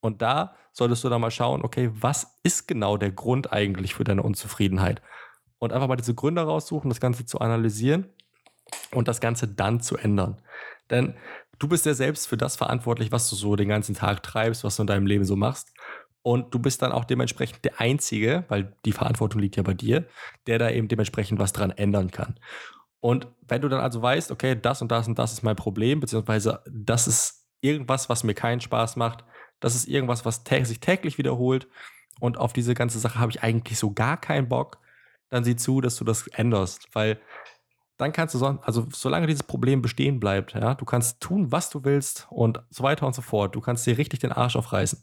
Und 0.00 0.22
da 0.22 0.54
solltest 0.72 1.02
du 1.02 1.08
dann 1.08 1.20
mal 1.20 1.30
schauen, 1.30 1.62
okay, 1.62 1.90
was 1.94 2.38
ist 2.42 2.68
genau 2.68 2.96
der 2.96 3.10
Grund 3.10 3.52
eigentlich 3.52 3.94
für 3.94 4.04
deine 4.04 4.22
Unzufriedenheit? 4.22 5.02
Und 5.58 5.72
einfach 5.72 5.88
mal 5.88 5.96
diese 5.96 6.14
Gründe 6.14 6.42
raussuchen, 6.42 6.88
das 6.88 7.00
Ganze 7.00 7.26
zu 7.26 7.40
analysieren 7.40 8.06
und 8.92 9.08
das 9.08 9.20
Ganze 9.20 9.48
dann 9.48 9.80
zu 9.80 9.96
ändern. 9.96 10.40
Denn 10.88 11.14
du 11.58 11.68
bist 11.68 11.84
ja 11.84 11.94
selbst 11.94 12.28
für 12.28 12.36
das 12.36 12.56
verantwortlich, 12.56 13.10
was 13.10 13.28
du 13.28 13.36
so 13.36 13.56
den 13.56 13.68
ganzen 13.68 13.94
Tag 13.94 14.22
treibst, 14.22 14.62
was 14.62 14.76
du 14.76 14.82
in 14.82 14.86
deinem 14.86 15.06
Leben 15.06 15.24
so 15.24 15.36
machst. 15.36 15.72
Und 16.22 16.54
du 16.54 16.58
bist 16.58 16.82
dann 16.82 16.92
auch 16.92 17.04
dementsprechend 17.04 17.64
der 17.64 17.80
Einzige, 17.80 18.44
weil 18.48 18.76
die 18.84 18.92
Verantwortung 18.92 19.40
liegt 19.40 19.56
ja 19.56 19.62
bei 19.62 19.74
dir, 19.74 20.06
der 20.46 20.58
da 20.58 20.70
eben 20.70 20.88
dementsprechend 20.88 21.38
was 21.38 21.52
dran 21.52 21.70
ändern 21.70 22.10
kann. 22.10 22.38
Und 23.00 23.26
wenn 23.48 23.62
du 23.62 23.68
dann 23.68 23.80
also 23.80 24.02
weißt, 24.02 24.30
okay, 24.30 24.54
das 24.60 24.82
und 24.82 24.90
das 24.90 25.08
und 25.08 25.18
das 25.18 25.32
ist 25.32 25.42
mein 25.42 25.56
Problem, 25.56 26.00
beziehungsweise 26.00 26.62
das 26.70 27.06
ist 27.06 27.46
irgendwas, 27.62 28.08
was 28.08 28.24
mir 28.24 28.34
keinen 28.34 28.60
Spaß 28.60 28.96
macht, 28.96 29.24
das 29.60 29.74
ist 29.74 29.88
irgendwas, 29.88 30.24
was 30.24 30.44
tä 30.44 30.64
sich 30.64 30.80
täglich 30.80 31.16
wiederholt 31.18 31.68
und 32.20 32.38
auf 32.38 32.52
diese 32.52 32.74
ganze 32.74 32.98
Sache 32.98 33.18
habe 33.18 33.30
ich 33.30 33.42
eigentlich 33.42 33.78
so 33.78 33.92
gar 33.92 34.18
keinen 34.18 34.48
Bock, 34.48 34.78
dann 35.30 35.44
sieh 35.44 35.56
zu, 35.56 35.80
dass 35.80 35.96
du 35.96 36.04
das 36.04 36.26
änderst, 36.28 36.88
weil 36.92 37.18
dann 37.96 38.12
kannst 38.12 38.34
du 38.34 38.38
so, 38.38 38.46
also 38.62 38.86
solange 38.92 39.26
dieses 39.26 39.42
Problem 39.42 39.82
bestehen 39.82 40.20
bleibt, 40.20 40.54
ja, 40.54 40.74
du 40.74 40.84
kannst 40.86 41.20
tun, 41.20 41.52
was 41.52 41.68
du 41.68 41.84
willst 41.84 42.26
und 42.30 42.62
so 42.70 42.82
weiter 42.82 43.06
und 43.06 43.14
so 43.14 43.20
fort. 43.20 43.54
Du 43.54 43.60
kannst 43.60 43.86
dir 43.86 43.98
richtig 43.98 44.20
den 44.20 44.32
Arsch 44.32 44.56
aufreißen. 44.56 45.02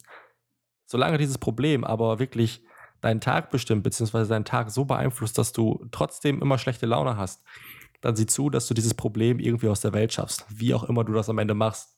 Solange 0.88 1.18
dieses 1.18 1.38
Problem 1.38 1.84
aber 1.84 2.18
wirklich 2.18 2.64
deinen 3.02 3.22
Tag 3.22 3.52
bestimmt, 3.52 3.84
beziehungsweise 3.84 4.30
deinen 4.30 4.46
Tag 4.46 4.72
so 4.72 4.86
beeinflusst, 4.86 5.38
dass 5.38 5.52
du 5.52 5.86
trotzdem 5.92 6.42
immer 6.42 6.58
schlechte 6.58 6.86
Laune 6.86 7.18
hast, 7.18 7.44
dann 8.02 8.16
sieh 8.16 8.26
zu, 8.26 8.50
dass 8.50 8.68
du 8.68 8.74
dieses 8.74 8.94
Problem 8.94 9.40
irgendwie 9.40 9.68
aus 9.68 9.82
der 9.82 9.94
Welt 9.94 10.14
schaffst, 10.14 10.46
wie 10.50 10.74
auch 10.74 10.86
immer 10.86 11.04
du 11.04 11.14
das 11.14 11.30
am 11.30 11.38
Ende 11.38 11.54
machst. 11.54 11.98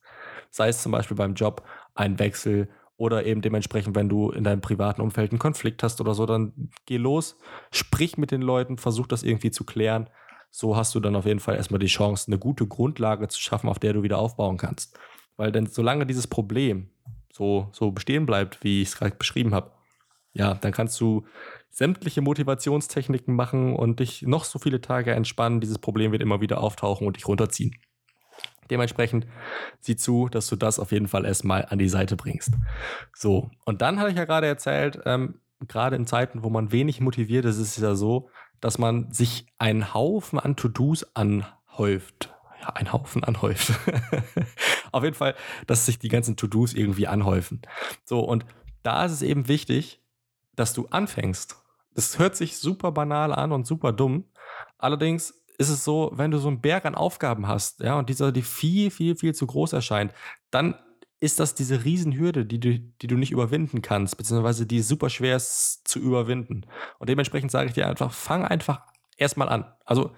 Sei 0.50 0.70
es 0.70 0.82
zum 0.82 0.92
Beispiel 0.92 1.16
beim 1.16 1.36
Job 1.36 1.64
ein 1.94 2.18
Wechsel 2.20 2.70
oder 2.98 3.26
eben 3.26 3.42
dementsprechend, 3.42 3.96
wenn 3.96 4.10
du 4.10 4.32
in 4.32 4.44
deinem 4.44 4.62
privaten 4.62 5.02
Umfeld 5.02 5.32
einen 5.32 5.40
Konflikt 5.40 5.84
hast 5.84 6.02
oder 6.02 6.16
so, 6.16 6.26
dann 6.26 6.72
geh 6.86 6.98
los, 6.98 7.38
sprich 7.72 8.18
mit 8.18 8.32
den 8.32 8.42
Leuten, 8.42 8.78
versuch 8.78 9.08
das 9.08 9.24
irgendwie 9.24 9.52
zu 9.52 9.66
klären. 9.66 10.10
So 10.50 10.76
hast 10.76 10.96
du 10.96 11.00
dann 11.00 11.16
auf 11.16 11.26
jeden 11.26 11.40
Fall 11.40 11.56
erstmal 11.56 11.80
die 11.80 11.88
Chance, 11.88 12.26
eine 12.28 12.40
gute 12.40 12.66
Grundlage 12.66 13.28
zu 13.28 13.40
schaffen, 13.40 13.70
auf 13.70 13.78
der 13.78 13.94
du 13.94 14.02
wieder 14.02 14.18
aufbauen 14.18 14.58
kannst. 14.58 14.98
Weil 15.38 15.52
denn 15.52 15.68
solange 15.68 16.08
dieses 16.08 16.28
Problem 16.28 16.90
so, 17.32 17.70
so 17.72 17.92
bestehen 17.92 18.26
bleibt, 18.26 18.64
wie 18.64 18.82
ich 18.82 18.90
es 18.90 18.98
gerade 18.98 19.16
beschrieben 19.16 19.54
habe, 19.54 19.72
ja, 20.34 20.54
dann 20.56 20.72
kannst 20.72 21.00
du 21.00 21.26
sämtliche 21.70 22.22
Motivationstechniken 22.22 23.36
machen 23.36 23.76
und 23.76 24.00
dich 24.00 24.24
noch 24.24 24.44
so 24.44 24.60
viele 24.60 24.82
Tage 24.82 25.12
entspannen. 25.12 25.62
Dieses 25.62 25.80
Problem 25.80 26.12
wird 26.12 26.22
immer 26.22 26.42
wieder 26.42 26.62
auftauchen 26.62 27.08
und 27.08 27.16
dich 27.16 27.28
runterziehen. 27.28 27.76
Dementsprechend 28.70 29.26
sieh 29.80 29.96
zu, 29.96 30.30
dass 30.30 30.48
du 30.48 30.56
das 30.56 30.80
auf 30.80 30.92
jeden 30.92 31.08
Fall 31.08 31.26
erstmal 31.26 31.66
an 31.66 31.80
die 31.80 31.90
Seite 31.90 32.16
bringst. 32.16 32.54
So, 33.14 33.50
und 33.66 33.82
dann 33.82 34.00
hatte 34.00 34.12
ich 34.12 34.18
ja 34.18 34.26
gerade 34.26 34.48
erzählt, 34.48 35.00
ähm, 35.06 35.40
gerade 35.68 35.96
in 35.96 36.06
Zeiten, 36.06 36.44
wo 36.44 36.50
man 36.50 36.72
wenig 36.72 37.02
motiviert 37.02 37.46
ist, 37.46 37.58
ist 37.58 37.78
es 37.78 37.84
ja 37.84 37.96
so, 37.96 38.30
dass 38.62 38.78
man 38.78 39.12
sich 39.12 39.48
einen 39.58 39.94
Haufen 39.94 40.40
an 40.40 40.56
To-Dos 40.56 41.16
anhäuft. 41.16 42.34
Ja, 42.62 42.70
ein 42.76 42.92
Haufen 42.92 43.24
anhäuft. 43.24 43.72
auf 44.92 45.04
jeden 45.04 45.16
Fall, 45.16 45.36
dass 45.68 45.86
sich 45.86 46.00
die 46.00 46.10
ganzen 46.10 46.36
To-Dos 46.36 46.74
irgendwie 46.74 47.08
anhäufen. 47.08 47.62
So, 48.06 48.20
und 48.20 48.46
da 48.84 49.06
ist 49.06 49.12
es 49.12 49.22
eben 49.22 49.48
wichtig, 49.48 50.02
dass 50.56 50.74
du 50.74 50.88
anfängst. 50.88 51.56
Das 51.94 52.20
hört 52.20 52.36
sich 52.36 52.58
super 52.58 52.92
banal 52.92 53.34
an 53.34 53.52
und 53.52 53.68
super 53.68 53.92
dumm. 53.92 54.26
Allerdings 54.78 55.34
ist 55.58 55.70
es 55.70 55.84
so, 55.84 56.12
wenn 56.14 56.32
du 56.32 56.38
so 56.38 56.48
einen 56.48 56.62
Berg 56.62 56.86
an 56.86 56.96
Aufgaben 56.96 57.48
hast, 57.48 57.82
ja, 57.82 57.98
und 58.00 58.10
dieser 58.10 58.32
dir 58.32 58.44
viel, 58.44 58.92
viel, 58.92 59.16
viel 59.16 59.36
zu 59.36 59.46
groß 59.46 59.74
erscheint, 59.74 60.14
dann 60.52 60.76
ist 61.20 61.40
das 61.40 61.54
diese 61.54 61.84
Riesenhürde, 61.84 62.46
die 62.46 62.60
du, 62.60 62.80
die 62.80 63.08
du 63.08 63.16
nicht 63.16 63.32
überwinden 63.32 63.82
kannst, 63.82 64.16
beziehungsweise 64.18 64.66
die 64.66 64.82
super 64.82 65.10
schwer 65.10 65.36
ist 65.36 65.82
zu 65.86 66.00
überwinden. 66.00 66.66
Und 66.98 67.10
dementsprechend 67.10 67.52
sage 67.52 67.68
ich 67.68 67.74
dir 67.74 67.88
einfach, 67.88 68.14
fang 68.14 68.46
einfach 68.46 68.82
erstmal 69.18 69.50
an. 69.50 69.66
Also, 69.84 70.12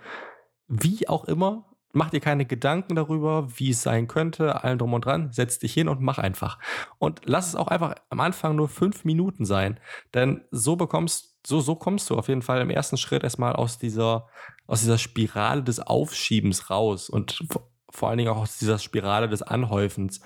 wie 0.67 1.07
auch 1.07 1.25
immer, 1.25 1.70
mach 1.93 2.09
dir 2.09 2.19
keine 2.19 2.45
Gedanken 2.45 2.95
darüber, 2.95 3.47
wie 3.55 3.71
es 3.71 3.81
sein 3.81 4.07
könnte, 4.07 4.63
allem 4.63 4.77
drum 4.77 4.93
und 4.93 5.05
dran, 5.05 5.31
setz 5.31 5.59
dich 5.59 5.73
hin 5.73 5.87
und 5.87 6.01
mach 6.01 6.17
einfach. 6.17 6.59
Und 6.99 7.21
lass 7.25 7.47
es 7.47 7.55
auch 7.55 7.67
einfach 7.67 7.95
am 8.09 8.19
Anfang 8.19 8.55
nur 8.55 8.69
fünf 8.69 9.05
Minuten 9.05 9.45
sein, 9.45 9.79
denn 10.13 10.43
so 10.51 10.75
bekommst, 10.75 11.37
so, 11.45 11.59
so 11.59 11.75
kommst 11.75 12.09
du 12.09 12.17
auf 12.17 12.27
jeden 12.27 12.41
Fall 12.41 12.61
im 12.61 12.69
ersten 12.69 12.97
Schritt 12.97 13.23
erstmal 13.23 13.53
aus 13.53 13.79
dieser, 13.79 14.27
aus 14.67 14.81
dieser 14.81 14.97
Spirale 14.97 15.63
des 15.63 15.79
Aufschiebens 15.79 16.69
raus 16.69 17.09
und 17.09 17.43
vor 17.89 18.09
allen 18.09 18.17
Dingen 18.17 18.31
auch 18.31 18.37
aus 18.37 18.57
dieser 18.57 18.79
Spirale 18.79 19.27
des 19.27 19.41
Anhäufens 19.41 20.21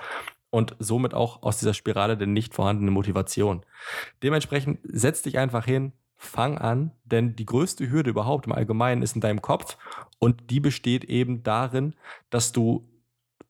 und 0.50 0.76
somit 0.80 1.14
auch 1.14 1.44
aus 1.44 1.58
dieser 1.58 1.74
Spirale 1.74 2.18
der 2.18 2.28
nicht 2.28 2.54
vorhandenen 2.54 2.94
Motivation. 2.94 3.66
Dementsprechend 4.24 4.80
setz 4.84 5.22
dich 5.22 5.38
einfach 5.38 5.66
hin, 5.66 5.94
fang 6.26 6.58
an, 6.58 6.92
denn 7.04 7.36
die 7.36 7.46
größte 7.46 7.90
Hürde 7.90 8.10
überhaupt 8.10 8.46
im 8.48 8.52
Allgemeinen 8.52 9.02
ist 9.02 9.16
in 9.16 9.22
deinem 9.22 9.42
Kopf 9.42 9.78
und 10.20 10.50
die 10.50 10.60
besteht 10.60 11.06
eben 11.06 11.44
darin, 11.44 11.96
dass 12.30 12.52
du 12.52 12.88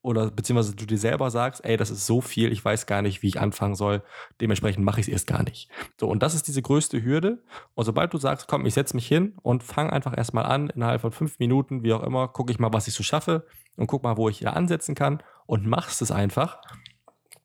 oder 0.06 0.30
beziehungsweise 0.30 0.76
du 0.76 0.86
dir 0.86 1.00
selber 1.00 1.32
sagst, 1.32 1.66
ey, 1.66 1.78
das 1.78 1.90
ist 1.90 2.06
so 2.06 2.22
viel, 2.22 2.52
ich 2.52 2.64
weiß 2.64 2.86
gar 2.86 3.02
nicht, 3.02 3.24
wie 3.24 3.28
ich 3.28 3.40
anfangen 3.40 3.74
soll, 3.74 4.04
dementsprechend 4.40 4.86
mache 4.86 5.00
ich 5.00 5.08
es 5.08 5.12
erst 5.12 5.26
gar 5.26 5.42
nicht. 5.42 5.68
So, 6.00 6.08
und 6.08 6.22
das 6.22 6.36
ist 6.36 6.48
diese 6.48 6.62
größte 6.62 7.04
Hürde. 7.04 7.44
Und 7.74 7.86
sobald 7.86 8.14
du 8.14 8.20
sagst, 8.20 8.48
komm, 8.48 8.68
ich 8.68 8.76
setze 8.76 8.96
mich 8.96 9.08
hin 9.08 9.34
und 9.42 9.64
fang 9.64 9.90
einfach 9.90 10.16
erstmal 10.16 10.46
an, 10.46 10.70
innerhalb 10.70 11.02
von 11.02 11.12
fünf 11.12 11.40
Minuten, 11.40 11.84
wie 11.84 11.92
auch 11.92 12.04
immer, 12.04 12.28
gucke 12.28 12.52
ich 12.52 12.60
mal, 12.60 12.72
was 12.72 12.88
ich 12.88 12.94
so 12.94 13.02
schaffe 13.02 13.48
und 13.78 13.88
guck 13.88 14.04
mal, 14.04 14.16
wo 14.16 14.30
ich 14.30 14.38
hier 14.38 14.56
ansetzen 14.56 14.94
kann 14.94 15.24
und 15.48 15.66
machst 15.66 16.04
es 16.04 16.12
einfach, 16.12 16.62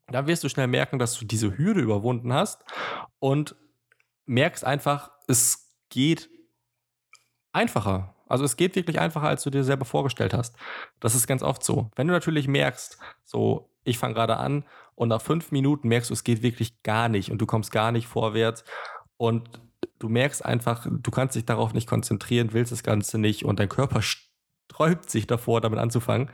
dann 0.09 0.27
wirst 0.27 0.45
du 0.45 0.51
schnell 0.51 0.67
merken, 0.67 0.99
dass 0.99 1.19
du 1.19 1.25
diese 1.25 1.57
Hürde 1.57 1.81
überwunden 1.81 2.31
hast 2.35 2.63
und 3.21 3.57
merkst 4.27 4.67
einfach, 4.67 5.13
es 5.31 5.75
geht 5.89 6.29
einfacher. 7.53 8.15
Also 8.29 8.45
es 8.45 8.57
geht 8.57 8.77
wirklich 8.77 9.01
einfacher, 9.01 9.29
als 9.29 9.43
du 9.43 9.51
dir 9.51 9.65
selber 9.65 9.85
vorgestellt 9.85 10.35
hast. 10.35 10.55
Das 11.01 11.15
ist 11.15 11.27
ganz 11.27 11.43
oft 11.43 11.65
so. 11.65 11.91
Wenn 11.97 12.07
du 12.07 12.13
natürlich 12.13 12.47
merkst, 12.47 12.99
so, 13.25 13.71
ich 13.83 13.99
fange 13.99 14.15
gerade 14.15 14.37
an 14.37 14.65
und 14.95 15.09
nach 15.09 15.23
fünf 15.23 15.51
Minuten 15.51 15.89
merkst 15.89 16.11
du, 16.11 16.15
es 16.15 16.25
geht 16.25 16.43
wirklich 16.43 16.83
gar 16.83 17.09
nicht 17.09 17.31
und 17.31 17.39
du 17.39 17.47
kommst 17.47 17.73
gar 17.73 17.91
nicht 17.91 18.07
vorwärts 18.07 18.65
und 19.17 19.61
du 19.99 20.09
merkst 20.09 20.45
einfach, 20.45 20.87
du 20.89 21.11
kannst 21.11 21.35
dich 21.35 21.45
darauf 21.45 21.73
nicht 21.73 21.89
konzentrieren, 21.89 22.53
willst 22.53 22.73
das 22.73 22.83
Ganze 22.83 23.19
nicht 23.19 23.45
und 23.45 23.59
dein 23.59 23.69
Körper 23.69 24.01
sträubt 24.69 25.11
sich 25.11 25.27
davor, 25.27 25.61
damit 25.61 25.79
anzufangen, 25.79 26.31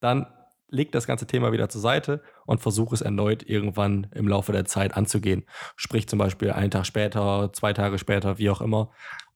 dann 0.00 0.26
leg 0.68 0.92
das 0.92 1.06
ganze 1.06 1.26
Thema 1.26 1.52
wieder 1.52 1.68
zur 1.68 1.80
Seite 1.80 2.22
und 2.46 2.60
versuche 2.60 2.94
es 2.94 3.00
erneut 3.00 3.42
irgendwann 3.42 4.08
im 4.14 4.28
Laufe 4.28 4.52
der 4.52 4.64
Zeit 4.64 4.96
anzugehen. 4.96 5.44
Sprich 5.76 6.08
zum 6.08 6.18
Beispiel 6.18 6.50
einen 6.52 6.70
Tag 6.70 6.86
später, 6.86 7.52
zwei 7.52 7.72
Tage 7.72 7.98
später, 7.98 8.38
wie 8.38 8.50
auch 8.50 8.60
immer. 8.60 8.90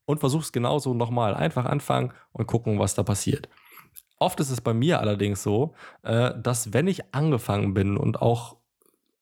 Und 0.04 0.20
versuch 0.20 0.42
es 0.42 0.52
genauso 0.52 0.94
nochmal. 0.94 1.34
Einfach 1.34 1.66
anfangen 1.66 2.12
und 2.32 2.46
gucken, 2.46 2.78
was 2.78 2.94
da 2.94 3.02
passiert. 3.02 3.48
Oft 4.18 4.40
ist 4.40 4.50
es 4.50 4.60
bei 4.60 4.74
mir 4.74 5.00
allerdings 5.00 5.42
so, 5.42 5.74
äh, 6.02 6.32
dass 6.40 6.72
wenn 6.72 6.88
ich 6.88 7.14
angefangen 7.14 7.74
bin 7.74 7.96
und 7.96 8.20
auch 8.20 8.56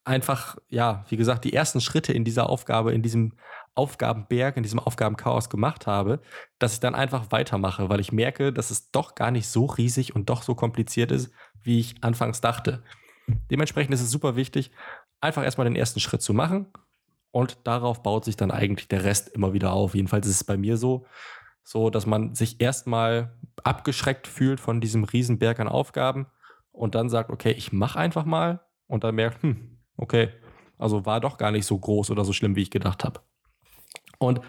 einfach, 0.05 0.57
ja, 0.69 1.05
wie 1.09 1.17
gesagt, 1.17 1.45
die 1.45 1.53
ersten 1.53 1.81
Schritte 1.81 2.13
in 2.13 2.25
dieser 2.25 2.49
Aufgabe, 2.49 2.93
in 2.93 3.03
diesem 3.03 3.33
Aufgabenberg, 3.77 4.57
in 4.57 4.63
diesem 4.63 4.79
Aufgabenchaos 4.79 5.51
gemacht 5.51 5.87
habe, 5.87 6.21
dass 6.59 6.75
ich 6.75 6.81
dann 6.81 6.95
einfach 6.95 7.31
weitermache, 7.31 7.89
weil 7.89 8.01
ich 8.01 8.13
merke, 8.13 8.53
dass 8.53 8.71
es 8.71 8.91
doch 8.91 9.15
gar 9.15 9.31
nicht 9.31 9.49
so 9.49 9.67
riesig 9.67 10.15
und 10.15 10.31
doch 10.31 10.43
so 10.43 10.55
kompliziert 10.55 11.13
ist, 11.13 11.31
wie 11.63 11.79
ich 11.81 12.03
anfangs 12.03 12.41
dachte. 12.41 12.83
Dementsprechend 13.51 13.93
ist 13.95 14.03
es 14.03 14.11
super 14.11 14.37
wichtig, 14.37 14.71
einfach 15.21 15.45
erstmal 15.45 15.67
den 15.67 15.77
ersten 15.77 16.01
Schritt 16.01 16.23
zu 16.23 16.33
machen 16.33 16.67
und 17.31 17.59
darauf 17.65 18.03
baut 18.03 18.25
sich 18.25 18.37
dann 18.37 18.51
eigentlich 18.51 18.89
der 18.89 19.05
Rest 19.05 19.29
immer 19.29 19.53
wieder 19.53 19.73
auf. 19.73 19.95
Jedenfalls 19.95 20.27
ist 20.27 20.37
es 20.37 20.45
bei 20.45 20.57
mir 20.57 20.77
so, 20.77 21.07
so 21.63 21.91
dass 21.91 22.07
man 22.07 22.35
sich 22.35 22.61
erstmal 22.61 23.37
abgeschreckt 23.63 24.27
fühlt 24.27 24.61
von 24.61 24.81
diesem 24.81 25.05
Riesenberg 25.05 25.61
an 25.61 25.69
Aufgaben 25.69 26.27
und 26.73 26.95
dann 26.95 27.09
sagt, 27.09 27.31
okay, 27.31 27.53
ich 27.53 27.73
mache 27.73 27.99
einfach 27.99 28.25
mal 28.25 28.61
und 28.87 29.05
dann 29.05 29.15
merkt, 29.15 29.43
hm, 29.43 29.79
okay, 29.97 30.31
also 30.79 31.07
war 31.07 31.21
doch 31.21 31.39
gar 31.39 31.51
nicht 31.51 31.67
so 31.67 31.79
groß 31.79 32.11
oder 32.11 32.25
so 32.25 32.33
schlimm, 32.33 32.55
wie 32.57 32.63
ich 32.63 32.71
gedacht 32.71 33.05
habe. 33.05 33.21
Und 34.19 34.41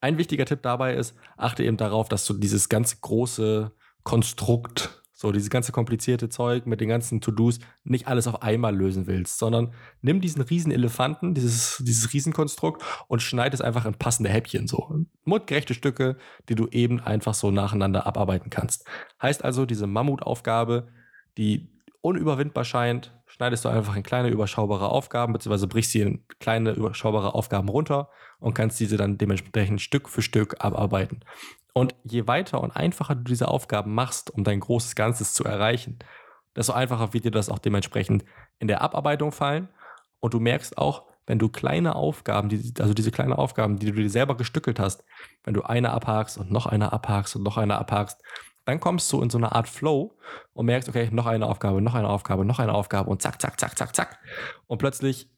ein 0.00 0.18
wichtiger 0.18 0.44
Tipp 0.44 0.62
dabei 0.62 0.94
ist, 0.94 1.16
achte 1.36 1.64
eben 1.64 1.76
darauf, 1.76 2.08
dass 2.08 2.26
du 2.26 2.34
dieses 2.34 2.68
ganz 2.68 3.00
große 3.00 3.72
Konstrukt, 4.02 5.02
so 5.12 5.32
dieses 5.32 5.48
ganze 5.48 5.72
komplizierte 5.72 6.28
Zeug 6.28 6.66
mit 6.66 6.80
den 6.80 6.88
ganzen 6.88 7.20
To-Dos, 7.20 7.58
nicht 7.84 8.06
alles 8.06 8.26
auf 8.26 8.42
einmal 8.42 8.76
lösen 8.76 9.06
willst, 9.06 9.38
sondern 9.38 9.72
nimm 10.02 10.20
diesen 10.20 10.42
riesen 10.42 10.72
Elefanten, 10.72 11.32
dieses, 11.34 11.82
dieses 11.86 12.12
Riesenkonstrukt 12.12 12.82
und 13.08 13.22
schneid 13.22 13.54
es 13.54 13.60
einfach 13.60 13.86
in 13.86 13.94
passende 13.94 14.28
Häppchen, 14.28 14.66
so 14.66 15.06
mundgerechte 15.24 15.72
Stücke, 15.72 16.16
die 16.48 16.54
du 16.54 16.68
eben 16.68 17.00
einfach 17.00 17.34
so 17.34 17.50
nacheinander 17.50 18.06
abarbeiten 18.06 18.50
kannst. 18.50 18.86
Heißt 19.22 19.42
also, 19.44 19.64
diese 19.64 19.86
Mammutaufgabe, 19.86 20.88
die 21.38 21.73
unüberwindbar 22.04 22.64
scheint, 22.64 23.14
schneidest 23.24 23.64
du 23.64 23.70
einfach 23.70 23.96
in 23.96 24.02
kleine 24.02 24.28
überschaubare 24.28 24.90
Aufgaben, 24.90 25.32
beziehungsweise 25.32 25.66
brichst 25.66 25.92
sie 25.92 26.02
in 26.02 26.26
kleine 26.38 26.72
überschaubare 26.72 27.34
Aufgaben 27.34 27.70
runter 27.70 28.10
und 28.40 28.52
kannst 28.52 28.78
diese 28.78 28.98
dann 28.98 29.16
dementsprechend 29.16 29.80
Stück 29.80 30.10
für 30.10 30.20
Stück 30.20 30.62
abarbeiten. 30.62 31.20
Und 31.72 31.94
je 32.04 32.26
weiter 32.26 32.60
und 32.60 32.72
einfacher 32.72 33.14
du 33.14 33.24
diese 33.24 33.48
Aufgaben 33.48 33.94
machst, 33.94 34.30
um 34.30 34.44
dein 34.44 34.60
großes 34.60 34.94
Ganzes 34.96 35.32
zu 35.32 35.44
erreichen, 35.44 35.98
desto 36.54 36.74
einfacher 36.74 37.14
wird 37.14 37.24
dir 37.24 37.30
das 37.30 37.48
auch 37.48 37.58
dementsprechend 37.58 38.24
in 38.58 38.68
der 38.68 38.82
Abarbeitung 38.82 39.32
fallen. 39.32 39.68
Und 40.20 40.34
du 40.34 40.40
merkst 40.40 40.76
auch, 40.76 41.04
wenn 41.26 41.38
du 41.38 41.48
kleine 41.48 41.96
Aufgaben, 41.96 42.50
also 42.80 42.92
diese 42.92 43.12
kleinen 43.12 43.32
Aufgaben, 43.32 43.78
die 43.78 43.86
du 43.86 43.92
dir 43.92 44.10
selber 44.10 44.36
gestückelt 44.36 44.78
hast, 44.78 45.04
wenn 45.42 45.54
du 45.54 45.62
eine 45.62 45.90
abhakst 45.90 46.36
und 46.36 46.50
noch 46.50 46.66
eine 46.66 46.92
abhakst 46.92 47.34
und 47.34 47.42
noch 47.42 47.56
eine 47.56 47.78
abhakst, 47.78 48.22
dann 48.64 48.80
kommst 48.80 49.12
du 49.12 49.20
in 49.20 49.30
so 49.30 49.38
eine 49.38 49.52
Art 49.52 49.68
Flow 49.68 50.16
und 50.52 50.66
merkst, 50.66 50.88
okay, 50.88 51.08
noch 51.12 51.26
eine 51.26 51.46
Aufgabe, 51.46 51.82
noch 51.82 51.94
eine 51.94 52.08
Aufgabe, 52.08 52.44
noch 52.44 52.58
eine 52.58 52.72
Aufgabe 52.72 53.10
und 53.10 53.20
zack, 53.20 53.40
zack, 53.40 53.60
zack, 53.60 53.78
zack, 53.78 53.94
zack. 53.94 54.18
Und 54.66 54.78
plötzlich 54.78 55.30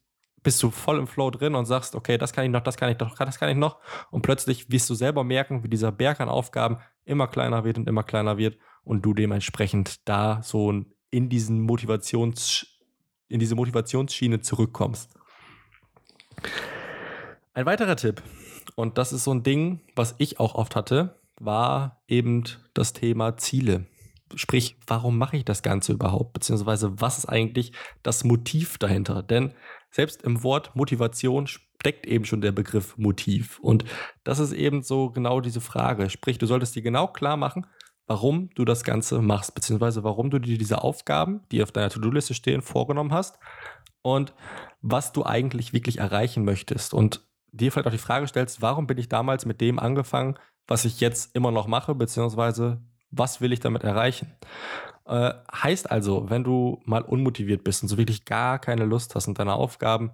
bist 0.42 0.62
du 0.62 0.70
voll 0.70 0.98
im 0.98 1.08
Flow 1.08 1.30
drin 1.30 1.56
und 1.56 1.66
sagst, 1.66 1.96
okay, 1.96 2.18
das 2.18 2.32
kann 2.32 2.44
ich 2.44 2.50
noch, 2.50 2.60
das 2.60 2.76
kann 2.76 2.90
ich 2.90 2.98
noch, 2.98 3.16
das 3.16 3.38
kann 3.38 3.48
ich 3.48 3.56
noch. 3.56 3.80
Und 4.10 4.22
plötzlich 4.22 4.70
wirst 4.70 4.88
du 4.88 4.94
selber 4.94 5.24
merken, 5.24 5.64
wie 5.64 5.68
dieser 5.68 5.90
Berg 5.90 6.20
an 6.20 6.28
Aufgaben 6.28 6.78
immer 7.04 7.26
kleiner 7.26 7.64
wird 7.64 7.78
und 7.78 7.88
immer 7.88 8.04
kleiner 8.04 8.38
wird 8.38 8.56
und 8.84 9.02
du 9.02 9.12
dementsprechend 9.12 10.08
da 10.08 10.40
so 10.42 10.72
in 11.10 11.28
diesen 11.28 11.60
Motivations, 11.60 12.78
in 13.28 13.40
diese 13.40 13.56
Motivationsschiene 13.56 14.40
zurückkommst. 14.40 15.12
Ein 17.54 17.66
weiterer 17.66 17.96
Tipp, 17.96 18.22
und 18.76 18.98
das 18.98 19.12
ist 19.12 19.24
so 19.24 19.32
ein 19.32 19.42
Ding, 19.42 19.80
was 19.96 20.14
ich 20.18 20.38
auch 20.38 20.54
oft 20.54 20.76
hatte, 20.76 21.18
war 21.40 22.02
eben 22.08 22.44
das 22.74 22.92
Thema 22.92 23.36
Ziele. 23.36 23.86
Sprich, 24.34 24.76
warum 24.86 25.18
mache 25.18 25.36
ich 25.36 25.44
das 25.44 25.62
Ganze 25.62 25.92
überhaupt? 25.92 26.32
Beziehungsweise, 26.32 27.00
was 27.00 27.18
ist 27.18 27.26
eigentlich 27.26 27.72
das 28.02 28.24
Motiv 28.24 28.78
dahinter? 28.78 29.22
Denn 29.22 29.52
selbst 29.90 30.22
im 30.22 30.42
Wort 30.42 30.74
Motivation 30.74 31.46
steckt 31.46 32.06
eben 32.06 32.24
schon 32.24 32.40
der 32.40 32.52
Begriff 32.52 32.98
Motiv. 32.98 33.60
Und 33.60 33.84
das 34.24 34.40
ist 34.40 34.52
eben 34.52 34.82
so 34.82 35.10
genau 35.10 35.40
diese 35.40 35.60
Frage. 35.60 36.10
Sprich, 36.10 36.38
du 36.38 36.46
solltest 36.46 36.74
dir 36.74 36.82
genau 36.82 37.06
klar 37.06 37.36
machen, 37.36 37.66
warum 38.06 38.50
du 38.54 38.64
das 38.64 38.82
Ganze 38.82 39.20
machst, 39.20 39.54
beziehungsweise 39.54 40.02
warum 40.02 40.30
du 40.30 40.38
dir 40.38 40.58
diese 40.58 40.82
Aufgaben, 40.82 41.42
die 41.52 41.62
auf 41.62 41.72
deiner 41.72 41.90
To-Do-Liste 41.90 42.34
stehen, 42.34 42.62
vorgenommen 42.62 43.12
hast 43.12 43.38
und 44.02 44.34
was 44.80 45.12
du 45.12 45.24
eigentlich 45.24 45.72
wirklich 45.72 45.98
erreichen 45.98 46.44
möchtest. 46.44 46.94
Und 46.94 47.26
dir 47.52 47.72
vielleicht 47.72 47.88
auch 47.88 47.92
die 47.92 47.98
Frage 47.98 48.26
stellst, 48.26 48.62
warum 48.62 48.86
bin 48.86 48.98
ich 48.98 49.08
damals 49.08 49.46
mit 49.46 49.60
dem 49.60 49.78
angefangen, 49.78 50.38
was 50.66 50.84
ich 50.84 51.00
jetzt 51.00 51.34
immer 51.34 51.50
noch 51.50 51.66
mache, 51.66 51.94
beziehungsweise 51.94 52.80
was 53.10 53.40
will 53.40 53.52
ich 53.52 53.60
damit 53.60 53.84
erreichen? 53.84 54.32
Äh, 55.06 55.32
heißt 55.52 55.90
also, 55.90 56.28
wenn 56.28 56.44
du 56.44 56.80
mal 56.84 57.02
unmotiviert 57.02 57.64
bist 57.64 57.82
und 57.82 57.88
so 57.88 57.98
wirklich 57.98 58.24
gar 58.24 58.58
keine 58.58 58.84
Lust 58.84 59.14
hast 59.14 59.28
und 59.28 59.38
deine 59.38 59.54
Aufgaben 59.54 60.12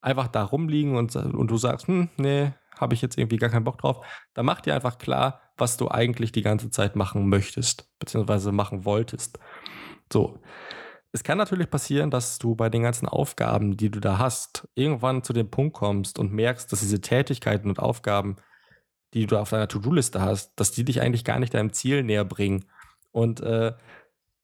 einfach 0.00 0.28
da 0.28 0.42
rumliegen 0.42 0.96
und, 0.96 1.14
und 1.16 1.50
du 1.50 1.56
sagst, 1.56 1.86
hm, 1.86 2.08
nee, 2.16 2.52
habe 2.78 2.94
ich 2.94 3.02
jetzt 3.02 3.18
irgendwie 3.18 3.38
gar 3.38 3.50
keinen 3.50 3.64
Bock 3.64 3.78
drauf, 3.78 4.04
dann 4.34 4.46
mach 4.46 4.60
dir 4.60 4.74
einfach 4.74 4.98
klar, 4.98 5.40
was 5.56 5.76
du 5.76 5.88
eigentlich 5.90 6.32
die 6.32 6.42
ganze 6.42 6.70
Zeit 6.70 6.96
machen 6.96 7.28
möchtest, 7.28 7.88
beziehungsweise 7.98 8.52
machen 8.52 8.84
wolltest. 8.84 9.38
So. 10.12 10.38
Es 11.12 11.24
kann 11.24 11.38
natürlich 11.38 11.70
passieren, 11.70 12.10
dass 12.10 12.38
du 12.38 12.54
bei 12.56 12.68
den 12.68 12.82
ganzen 12.82 13.08
Aufgaben, 13.08 13.76
die 13.78 13.90
du 13.90 14.00
da 14.00 14.18
hast, 14.18 14.68
irgendwann 14.74 15.22
zu 15.22 15.32
dem 15.32 15.50
Punkt 15.50 15.74
kommst 15.74 16.18
und 16.18 16.32
merkst, 16.32 16.70
dass 16.70 16.80
diese 16.80 17.00
Tätigkeiten 17.00 17.70
und 17.70 17.78
Aufgaben 17.78 18.36
die 19.16 19.26
du 19.26 19.38
auf 19.38 19.48
deiner 19.48 19.66
To-Do-Liste 19.66 20.20
hast, 20.20 20.52
dass 20.56 20.72
die 20.72 20.84
dich 20.84 21.00
eigentlich 21.00 21.24
gar 21.24 21.38
nicht 21.38 21.54
deinem 21.54 21.72
Ziel 21.72 22.02
näher 22.02 22.26
bringen. 22.26 22.66
Und 23.12 23.40
äh, 23.40 23.72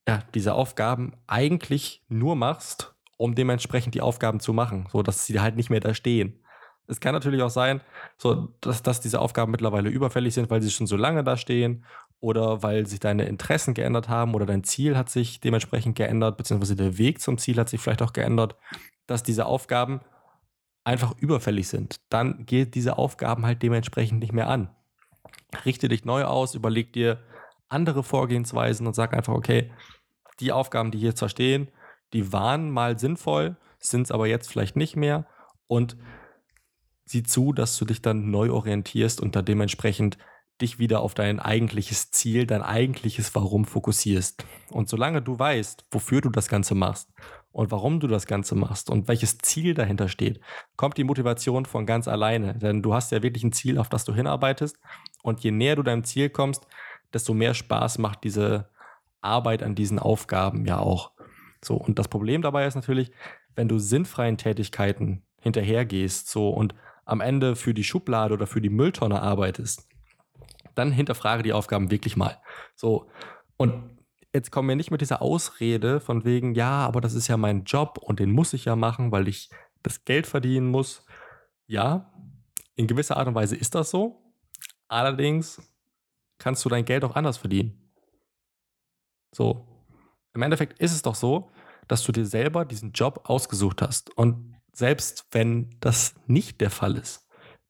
ja, 0.09 0.23
diese 0.35 0.55
Aufgaben 0.55 1.13
eigentlich 1.27 2.03
nur 2.09 2.37
machst, 2.37 2.95
um 3.19 3.35
dementsprechend 3.35 3.95
die 3.95 4.01
Aufgaben 4.01 4.41
zu 4.41 4.55
machen, 4.55 4.89
so 4.91 5.03
dass 5.03 5.27
sie 5.27 5.39
halt 5.41 5.57
nicht 5.57 5.69
mehr 5.69 5.81
da 5.81 5.93
stehen. 5.93 6.43
Es 6.89 7.01
kann 7.01 7.13
natürlich 7.13 7.43
auch 7.43 7.51
sein, 7.51 7.83
so 8.17 8.49
dass, 8.63 8.83
dass 8.83 9.01
diese 9.03 9.21
Aufgaben 9.21 9.53
mittlerweile 9.53 9.91
überfällig 9.91 10.33
sind, 10.33 10.51
weil 10.51 10.63
sie 10.63 10.71
schon 10.71 10.87
so 10.87 10.97
lange 10.97 11.23
da 11.23 11.37
stehen 11.37 11.85
oder 12.21 12.63
weil 12.63 12.87
sich 12.87 12.99
deine 12.99 13.27
Interessen 13.27 13.75
geändert 13.75 14.09
haben 14.09 14.35
oder 14.35 14.47
dein 14.47 14.65
Ziel 14.65 14.97
hat 14.97 15.11
sich 15.11 15.41
dementsprechend 15.41 15.97
geändert, 15.97 16.39
beziehungsweise 16.39 16.77
der 16.77 16.97
Weg 16.97 17.21
zum 17.21 17.37
Ziel 17.37 17.59
hat 17.59 17.69
sich 17.69 17.81
vielleicht 17.81 18.03
auch 18.03 18.15
geändert, 18.15 18.57
dass 19.07 19.23
diese 19.23 19.45
Aufgaben 19.45 20.01
einfach 20.85 21.17
überfällig 21.19 21.69
sind. 21.69 22.01
Dann 22.09 22.45
geht 22.47 22.75
diese 22.75 22.99
Aufgaben 22.99 23.47
halt 23.47 23.63
dementsprechend 23.63 24.21
nicht 24.21 24.33
mehr 24.33 24.49
an. 24.49 24.71
Richte 25.65 25.89
dich 25.89 26.05
neu 26.05 26.25
aus, 26.25 26.55
überleg 26.55 26.93
dir 26.93 27.23
andere 27.69 28.03
Vorgehensweisen 28.03 28.87
und 28.87 28.95
sag 28.95 29.15
einfach, 29.15 29.35
okay, 29.35 29.71
die 30.41 30.53
Aufgaben, 30.53 30.91
die 30.91 30.99
hier 30.99 31.15
zwar 31.15 31.29
stehen, 31.29 31.69
die 32.13 32.33
waren 32.33 32.71
mal 32.71 32.99
sinnvoll, 32.99 33.57
sind 33.79 34.03
es 34.03 34.11
aber 34.11 34.27
jetzt 34.27 34.51
vielleicht 34.51 34.77
nicht 34.77 34.97
mehr 34.97 35.27
und 35.67 35.97
sieh 37.05 37.23
zu, 37.23 37.53
dass 37.53 37.77
du 37.77 37.85
dich 37.85 38.03
dann 38.03 38.31
neu 38.31 38.51
orientierst 38.51 39.21
und 39.21 39.37
da 39.37 39.43
dementsprechend 39.43 40.19
dich 40.61 40.79
wieder 40.79 41.01
auf 41.01 41.15
dein 41.15 41.41
eigentliches 41.41 42.11
Ziel, 42.11 42.47
dein 42.47 42.63
eigentliches 42.63 43.35
Warum 43.35 43.65
fokussierst. 43.65 44.45
Und 44.71 44.89
solange 44.89 45.23
du 45.23 45.39
weißt, 45.39 45.85
wofür 45.91 46.21
du 46.21 46.31
das 46.31 46.49
Ganze 46.49 46.75
machst 46.75 47.13
und 47.51 47.71
warum 47.71 48.01
du 48.01 48.07
das 48.07 48.27
Ganze 48.27 48.55
machst 48.55 48.91
und 48.91 49.09
welches 49.09 49.39
Ziel 49.39 49.75
dahinter 49.75 50.09
steht, 50.09 50.41
kommt 50.77 50.99
die 50.99 51.05
Motivation 51.05 51.67
von 51.67 51.87
ganz 51.87 52.09
alleine. 52.09 52.55
Denn 52.57 52.83
du 52.83 52.95
hast 52.95 53.13
ja 53.13 53.23
wirklich 53.23 53.45
ein 53.45 53.53
Ziel, 53.53 53.79
auf 53.79 53.89
das 53.89 54.05
du 54.05 54.15
hinarbeitest. 54.15 54.79
Und 55.23 55.41
je 55.41 55.51
näher 55.51 55.77
du 55.77 55.83
deinem 55.83 56.05
Ziel 56.05 56.31
kommst, 56.31 56.67
desto 57.13 57.35
mehr 57.35 57.55
Spaß 57.55 57.99
macht 57.99 58.25
diese 58.25 58.71
Arbeit 59.21 59.63
an 59.63 59.75
diesen 59.75 59.99
Aufgaben 59.99 60.67
ja 60.67 60.79
auch. 60.79 61.13
So, 61.65 61.77
und 61.77 61.99
das 61.99 62.09
Problem 62.09 62.43
dabei 62.43 62.67
ist 62.67 62.75
natürlich, 62.75 63.13
wenn 63.55 63.69
du 63.69 63.79
sinnfreien 63.79 64.37
Tätigkeiten 64.37 65.23
hinterhergehst, 65.41 66.29
so 66.29 66.51
und 66.51 66.75
am 67.05 67.21
Ende 67.21 67.57
für 67.57 67.75
die 67.75 67.85
Schublade 67.85 68.35
oder 68.35 68.47
für 68.47 68.61
die 68.61 68.71
Mülltonne 68.71 69.21
arbeitest, 69.21 69.89
dann 70.75 70.93
hinterfrage 70.93 71.43
die 71.43 71.53
Aufgaben 71.53 71.91
wirklich 71.91 72.17
mal. 72.17 72.41
So, 72.75 73.09
und 73.57 73.99
jetzt 74.33 74.51
kommen 74.51 74.69
wir 74.69 74.77
nicht 74.77 74.91
mit 74.91 75.01
dieser 75.01 75.23
Ausrede 75.23 76.01
von 76.01 76.25
wegen, 76.25 76.55
ja, 76.55 76.87
aber 76.87 77.01
das 77.01 77.15
ist 77.15 77.29
ja 77.29 77.37
mein 77.37 77.65
Job 77.65 77.99
und 77.99 78.19
den 78.19 78.31
muss 78.31 78.53
ich 78.53 78.65
ja 78.65 78.77
machen, 78.77 79.13
weil 79.13 79.29
ich 79.29 79.51
das 79.83 80.05
Geld 80.05 80.27
verdienen 80.27 80.69
muss. 80.69 81.05
Ja, 81.67 82.13
in 82.75 82.87
gewisser 82.87 83.17
Art 83.17 83.29
und 83.29 83.35
Weise 83.35 83.57
ist 83.57 83.75
das 83.75 83.91
so. 83.91 84.35
Allerdings 84.89 85.61
kannst 86.39 86.65
du 86.65 86.69
dein 86.69 86.85
Geld 86.85 87.05
auch 87.05 87.15
anders 87.15 87.39
verdienen. 87.39 87.93
So. 89.35 89.69
Im 90.35 90.43
Endeffekt 90.43 90.79
ist 90.81 90.93
es 90.93 91.03
doch 91.03 91.15
so, 91.15 91.51
dass 91.89 92.03
du 92.05 92.13
dir 92.13 92.25
selber 92.27 92.65
diesen 92.65 92.93
Job 92.93 93.21
ausgesucht 93.25 93.83
hast. 93.83 94.17
Und 94.17 94.57
selbst 94.73 95.27
wenn 95.33 95.77
das 95.81 96.15
nicht 96.27 96.61
der 96.61 96.71
Fall 96.71 96.97
ist, 96.97 97.22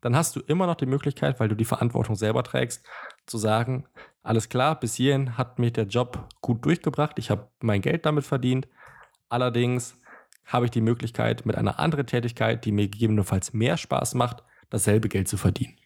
dann 0.03 0.15
hast 0.17 0.37
du 0.37 0.41
immer 0.41 0.67
noch 0.67 0.75
die 0.75 0.87
Möglichkeit, 0.87 1.41
weil 1.41 1.49
du 1.49 1.57
die 1.57 1.65
Verantwortung 1.65 2.17
selber 2.17 2.43
trägst, 2.43 2.85
zu 3.25 3.39
sagen, 3.39 3.87
alles 4.23 4.49
klar, 4.49 4.79
bis 4.79 4.95
hierhin 4.95 5.39
hat 5.39 5.59
mich 5.59 5.73
der 5.73 5.87
Job 5.87 6.29
gut 6.43 6.65
durchgebracht, 6.65 7.19
ich 7.19 7.31
habe 7.31 7.49
mein 7.61 7.81
Geld 7.81 8.05
damit 8.05 8.25
verdient. 8.25 8.69
Allerdings 9.29 9.97
habe 10.45 10.67
ich 10.67 10.71
die 10.73 10.81
Möglichkeit, 10.81 11.47
mit 11.47 11.57
einer 11.57 11.79
anderen 11.79 12.07
Tätigkeit, 12.07 12.65
die 12.65 12.73
mir 12.73 12.89
gegebenenfalls 12.89 13.53
mehr 13.53 13.77
Spaß 13.77 14.15
macht, 14.15 14.43
dasselbe 14.71 15.09
Geld 15.09 15.29
zu 15.29 15.37
verdienen. 15.37 15.77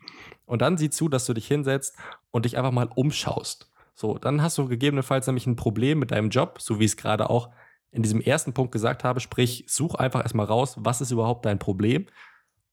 Und 0.47 0.63
dann 0.63 0.79
sieh 0.79 0.91
zu, 0.91 1.09
dass 1.09 1.27
du 1.27 1.35
dich 1.35 1.47
hinsetzt 1.47 1.97
und 2.31 2.47
dich 2.47 2.57
einfach 2.57 2.73
mal 2.73 2.89
umschaust. 2.95 3.71
So, 3.95 4.19
dann 4.19 4.43
hast 4.43 4.57
du 4.59 4.67
gegebenenfalls 4.67 5.27
nämlich 5.27 5.47
ein 5.47 5.57
Problem 5.57 5.99
mit 5.99 6.11
deinem 6.11 6.31
Job, 6.31 6.61
so 6.61 6.81
wie 6.81 6.85
ich 6.85 6.93
es 6.93 6.97
gerade 6.97 7.29
auch 7.29 7.51
in 7.91 8.03
diesem 8.03 8.21
ersten 8.21 8.53
Punkt 8.53 8.73
gesagt 8.73 9.05
habe. 9.05 9.21
Sprich, 9.21 9.65
such 9.69 9.95
einfach 9.95 10.23
erstmal 10.23 10.47
raus, 10.47 10.77
was 10.79 11.01
ist 11.01 11.11
überhaupt 11.11 11.45
dein 11.45 11.59
Problem 11.59 12.07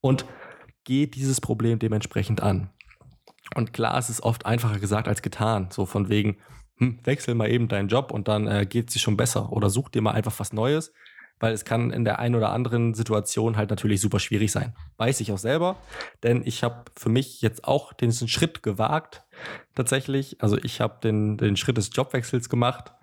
und 0.01 0.25
geh 0.83 1.07
dieses 1.07 1.41
Problem 1.41 1.79
dementsprechend 1.79 2.41
an. 2.41 2.69
Und 3.55 3.73
klar, 3.73 3.97
es 3.97 4.09
ist 4.09 4.23
oft 4.23 4.45
einfacher 4.45 4.79
gesagt 4.79 5.07
als 5.07 5.21
getan. 5.21 5.67
So 5.71 5.85
von 5.85 6.09
wegen, 6.09 6.37
hm, 6.77 6.99
wechsel 7.03 7.35
mal 7.35 7.49
eben 7.49 7.67
deinen 7.67 7.87
Job 7.87 8.11
und 8.11 8.27
dann 8.27 8.47
äh, 8.47 8.65
geht 8.65 8.87
es 8.87 8.93
dir 8.93 8.99
schon 8.99 9.17
besser. 9.17 9.51
Oder 9.51 9.69
such 9.69 9.89
dir 9.89 10.01
mal 10.01 10.11
einfach 10.11 10.39
was 10.39 10.53
Neues 10.53 10.93
weil 11.43 11.53
es 11.53 11.65
kann 11.65 11.91
in 11.91 12.05
der 12.05 12.19
einen 12.19 12.35
oder 12.35 12.51
anderen 12.51 12.93
Situation 12.93 13.57
halt 13.57 13.69
natürlich 13.69 13.99
super 13.99 14.19
schwierig 14.19 14.49
sein. 14.49 14.73
Weiß 14.95 15.19
ich 15.19 15.29
auch 15.33 15.37
selber, 15.37 15.75
denn 16.23 16.41
ich 16.45 16.63
habe 16.63 16.85
für 16.95 17.10
mich 17.10 17.41
jetzt 17.41 17.65
auch 17.65 17.91
den 17.91 18.13
Schritt 18.13 18.63
gewagt, 18.63 19.23
tatsächlich. 19.75 20.41
Also 20.41 20.58
ich 20.58 20.79
habe 20.79 20.99
den, 21.03 21.36
den 21.38 21.58
Schritt 21.58 21.75
des 21.75 21.89
Jobwechsels 21.91 22.47
gemacht 22.47 22.93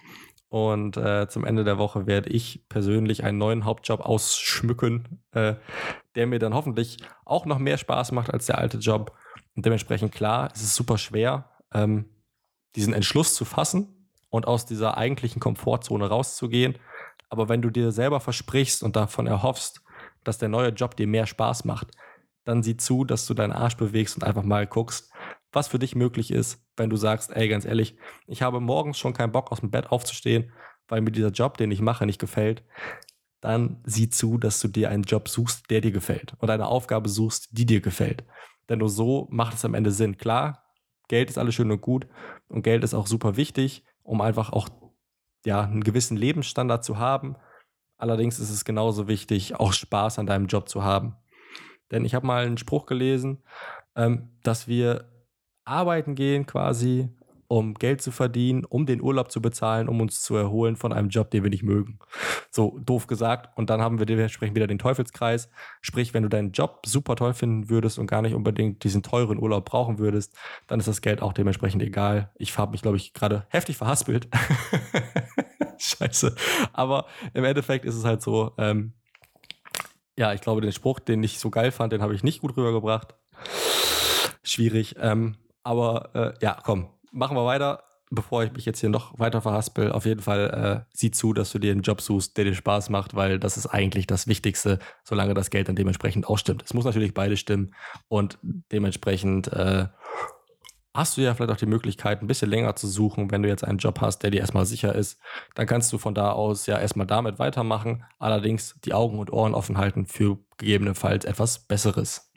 und 0.50 0.98
äh, 0.98 1.28
zum 1.28 1.46
Ende 1.46 1.64
der 1.64 1.78
Woche 1.78 2.06
werde 2.06 2.28
ich 2.28 2.68
persönlich 2.68 3.24
einen 3.24 3.38
neuen 3.38 3.64
Hauptjob 3.64 4.00
ausschmücken, 4.00 5.22
äh, 5.32 5.54
der 6.14 6.26
mir 6.26 6.38
dann 6.38 6.52
hoffentlich 6.52 6.98
auch 7.24 7.46
noch 7.46 7.58
mehr 7.58 7.78
Spaß 7.78 8.12
macht 8.12 8.30
als 8.30 8.46
der 8.46 8.58
alte 8.58 8.76
Job. 8.76 9.16
Und 9.56 9.64
dementsprechend 9.64 10.12
klar, 10.12 10.50
es 10.54 10.60
ist 10.60 10.74
super 10.74 10.98
schwer, 10.98 11.50
ähm, 11.72 12.10
diesen 12.76 12.92
Entschluss 12.92 13.34
zu 13.34 13.44
fassen 13.44 14.10
und 14.28 14.46
aus 14.46 14.66
dieser 14.66 14.98
eigentlichen 14.98 15.40
Komfortzone 15.40 16.08
rauszugehen 16.08 16.76
aber 17.30 17.48
wenn 17.48 17.62
du 17.62 17.70
dir 17.70 17.92
selber 17.92 18.20
versprichst 18.20 18.82
und 18.82 18.96
davon 18.96 19.26
erhoffst, 19.26 19.82
dass 20.24 20.36
der 20.36 20.48
neue 20.48 20.70
Job 20.70 20.96
dir 20.96 21.06
mehr 21.06 21.26
Spaß 21.26 21.64
macht, 21.64 21.92
dann 22.44 22.62
sieh 22.62 22.76
zu, 22.76 23.04
dass 23.04 23.26
du 23.26 23.34
deinen 23.34 23.52
Arsch 23.52 23.76
bewegst 23.76 24.16
und 24.16 24.24
einfach 24.24 24.42
mal 24.42 24.66
guckst, 24.66 25.09
was 25.52 25.68
für 25.68 25.78
dich 25.78 25.94
möglich 25.94 26.30
ist, 26.30 26.64
wenn 26.76 26.90
du 26.90 26.96
sagst, 26.96 27.30
ey, 27.30 27.48
ganz 27.48 27.64
ehrlich, 27.64 27.96
ich 28.26 28.42
habe 28.42 28.60
morgens 28.60 28.98
schon 28.98 29.12
keinen 29.12 29.32
Bock 29.32 29.50
aus 29.50 29.60
dem 29.60 29.70
Bett 29.70 29.90
aufzustehen, 29.90 30.52
weil 30.88 31.00
mir 31.00 31.12
dieser 31.12 31.30
Job, 31.30 31.56
den 31.56 31.70
ich 31.70 31.80
mache, 31.80 32.06
nicht 32.06 32.20
gefällt. 32.20 32.62
Dann 33.40 33.80
sieh 33.84 34.10
zu, 34.10 34.38
dass 34.38 34.60
du 34.60 34.68
dir 34.68 34.90
einen 34.90 35.04
Job 35.04 35.28
suchst, 35.28 35.70
der 35.70 35.80
dir 35.80 35.92
gefällt 35.92 36.34
und 36.38 36.50
eine 36.50 36.66
Aufgabe 36.66 37.08
suchst, 37.08 37.48
die 37.52 37.66
dir 37.66 37.80
gefällt. 37.80 38.24
Denn 38.68 38.78
nur 38.78 38.90
so 38.90 39.26
macht 39.30 39.54
es 39.54 39.64
am 39.64 39.74
Ende 39.74 39.90
Sinn. 39.90 40.18
Klar, 40.18 40.62
Geld 41.08 41.30
ist 41.30 41.38
alles 41.38 41.54
schön 41.54 41.70
und 41.70 41.80
gut 41.80 42.06
und 42.48 42.62
Geld 42.62 42.84
ist 42.84 42.94
auch 42.94 43.06
super 43.06 43.36
wichtig, 43.36 43.84
um 44.02 44.20
einfach 44.20 44.52
auch 44.52 44.68
ja, 45.44 45.62
einen 45.62 45.82
gewissen 45.82 46.16
Lebensstandard 46.16 46.84
zu 46.84 46.98
haben. 46.98 47.36
Allerdings 47.96 48.38
ist 48.38 48.50
es 48.50 48.64
genauso 48.64 49.08
wichtig, 49.08 49.56
auch 49.56 49.72
Spaß 49.72 50.18
an 50.18 50.26
deinem 50.26 50.46
Job 50.46 50.68
zu 50.68 50.84
haben. 50.84 51.16
Denn 51.90 52.04
ich 52.04 52.14
habe 52.14 52.26
mal 52.26 52.46
einen 52.46 52.58
Spruch 52.58 52.86
gelesen, 52.86 53.42
ähm, 53.96 54.30
dass 54.42 54.68
wir 54.68 55.09
arbeiten 55.70 56.14
gehen 56.14 56.46
quasi, 56.46 57.08
um 57.50 57.74
Geld 57.74 58.00
zu 58.00 58.12
verdienen, 58.12 58.64
um 58.64 58.86
den 58.86 59.00
Urlaub 59.00 59.32
zu 59.32 59.42
bezahlen, 59.42 59.88
um 59.88 60.00
uns 60.00 60.22
zu 60.22 60.36
erholen 60.36 60.76
von 60.76 60.92
einem 60.92 61.08
Job, 61.08 61.32
den 61.32 61.42
wir 61.42 61.50
nicht 61.50 61.64
mögen. 61.64 61.98
So 62.50 62.78
doof 62.78 63.08
gesagt. 63.08 63.56
Und 63.58 63.70
dann 63.70 63.80
haben 63.80 63.98
wir 63.98 64.06
dementsprechend 64.06 64.54
wieder 64.54 64.68
den 64.68 64.78
Teufelskreis. 64.78 65.50
Sprich, 65.80 66.14
wenn 66.14 66.22
du 66.22 66.28
deinen 66.28 66.52
Job 66.52 66.82
super 66.86 67.16
toll 67.16 67.34
finden 67.34 67.68
würdest 67.68 67.98
und 67.98 68.06
gar 68.06 68.22
nicht 68.22 68.34
unbedingt 68.34 68.84
diesen 68.84 69.02
teuren 69.02 69.38
Urlaub 69.38 69.64
brauchen 69.64 69.98
würdest, 69.98 70.36
dann 70.68 70.78
ist 70.78 70.86
das 70.86 71.00
Geld 71.00 71.22
auch 71.22 71.32
dementsprechend 71.32 71.82
egal. 71.82 72.30
Ich 72.36 72.56
habe 72.56 72.70
mich, 72.70 72.82
glaube 72.82 72.98
ich, 72.98 73.14
gerade 73.14 73.46
heftig 73.48 73.76
verhaspelt. 73.76 74.28
Scheiße. 75.78 76.36
Aber 76.72 77.06
im 77.34 77.42
Endeffekt 77.42 77.84
ist 77.84 77.96
es 77.96 78.04
halt 78.04 78.22
so, 78.22 78.52
ähm, 78.58 78.92
ja, 80.16 80.34
ich 80.34 80.40
glaube, 80.40 80.60
den 80.60 80.72
Spruch, 80.72 81.00
den 81.00 81.22
ich 81.24 81.40
so 81.40 81.50
geil 81.50 81.72
fand, 81.72 81.92
den 81.92 82.02
habe 82.02 82.14
ich 82.14 82.22
nicht 82.22 82.42
gut 82.42 82.56
rübergebracht. 82.56 83.14
Schwierig. 84.44 84.94
Ähm, 85.00 85.36
aber 85.62 86.10
äh, 86.14 86.44
ja, 86.44 86.58
komm, 86.62 86.88
machen 87.12 87.36
wir 87.36 87.44
weiter, 87.44 87.84
bevor 88.10 88.42
ich 88.42 88.52
mich 88.52 88.64
jetzt 88.64 88.80
hier 88.80 88.88
noch 88.88 89.18
weiter 89.18 89.40
verhaspel. 89.40 89.92
Auf 89.92 90.04
jeden 90.04 90.20
Fall 90.20 90.84
äh, 90.86 90.90
sieh 90.92 91.10
zu, 91.10 91.32
dass 91.32 91.52
du 91.52 91.58
dir 91.58 91.72
einen 91.72 91.82
Job 91.82 92.00
suchst, 92.00 92.36
der 92.36 92.44
dir 92.44 92.54
Spaß 92.54 92.90
macht, 92.90 93.14
weil 93.14 93.38
das 93.38 93.56
ist 93.56 93.66
eigentlich 93.66 94.06
das 94.06 94.26
Wichtigste, 94.26 94.78
solange 95.04 95.34
das 95.34 95.50
Geld 95.50 95.68
dann 95.68 95.76
dementsprechend 95.76 96.28
auch 96.28 96.38
stimmt. 96.38 96.62
Es 96.64 96.74
muss 96.74 96.84
natürlich 96.84 97.14
beide 97.14 97.36
stimmen 97.36 97.74
und 98.08 98.38
dementsprechend 98.42 99.48
äh, 99.52 99.86
hast 100.92 101.16
du 101.16 101.20
ja 101.20 101.34
vielleicht 101.34 101.52
auch 101.52 101.56
die 101.56 101.66
Möglichkeit, 101.66 102.20
ein 102.20 102.26
bisschen 102.26 102.50
länger 102.50 102.74
zu 102.74 102.88
suchen, 102.88 103.30
wenn 103.30 103.42
du 103.42 103.48
jetzt 103.48 103.64
einen 103.64 103.78
Job 103.78 104.00
hast, 104.00 104.20
der 104.20 104.30
dir 104.30 104.40
erstmal 104.40 104.66
sicher 104.66 104.94
ist. 104.94 105.20
Dann 105.54 105.66
kannst 105.66 105.92
du 105.92 105.98
von 105.98 106.14
da 106.14 106.32
aus 106.32 106.66
ja 106.66 106.78
erstmal 106.78 107.06
damit 107.06 107.38
weitermachen, 107.38 108.04
allerdings 108.18 108.76
die 108.84 108.92
Augen 108.92 109.18
und 109.18 109.32
Ohren 109.32 109.54
offen 109.54 109.78
halten 109.78 110.06
für 110.06 110.38
gegebenenfalls 110.56 111.24
etwas 111.24 111.60
Besseres. 111.60 112.29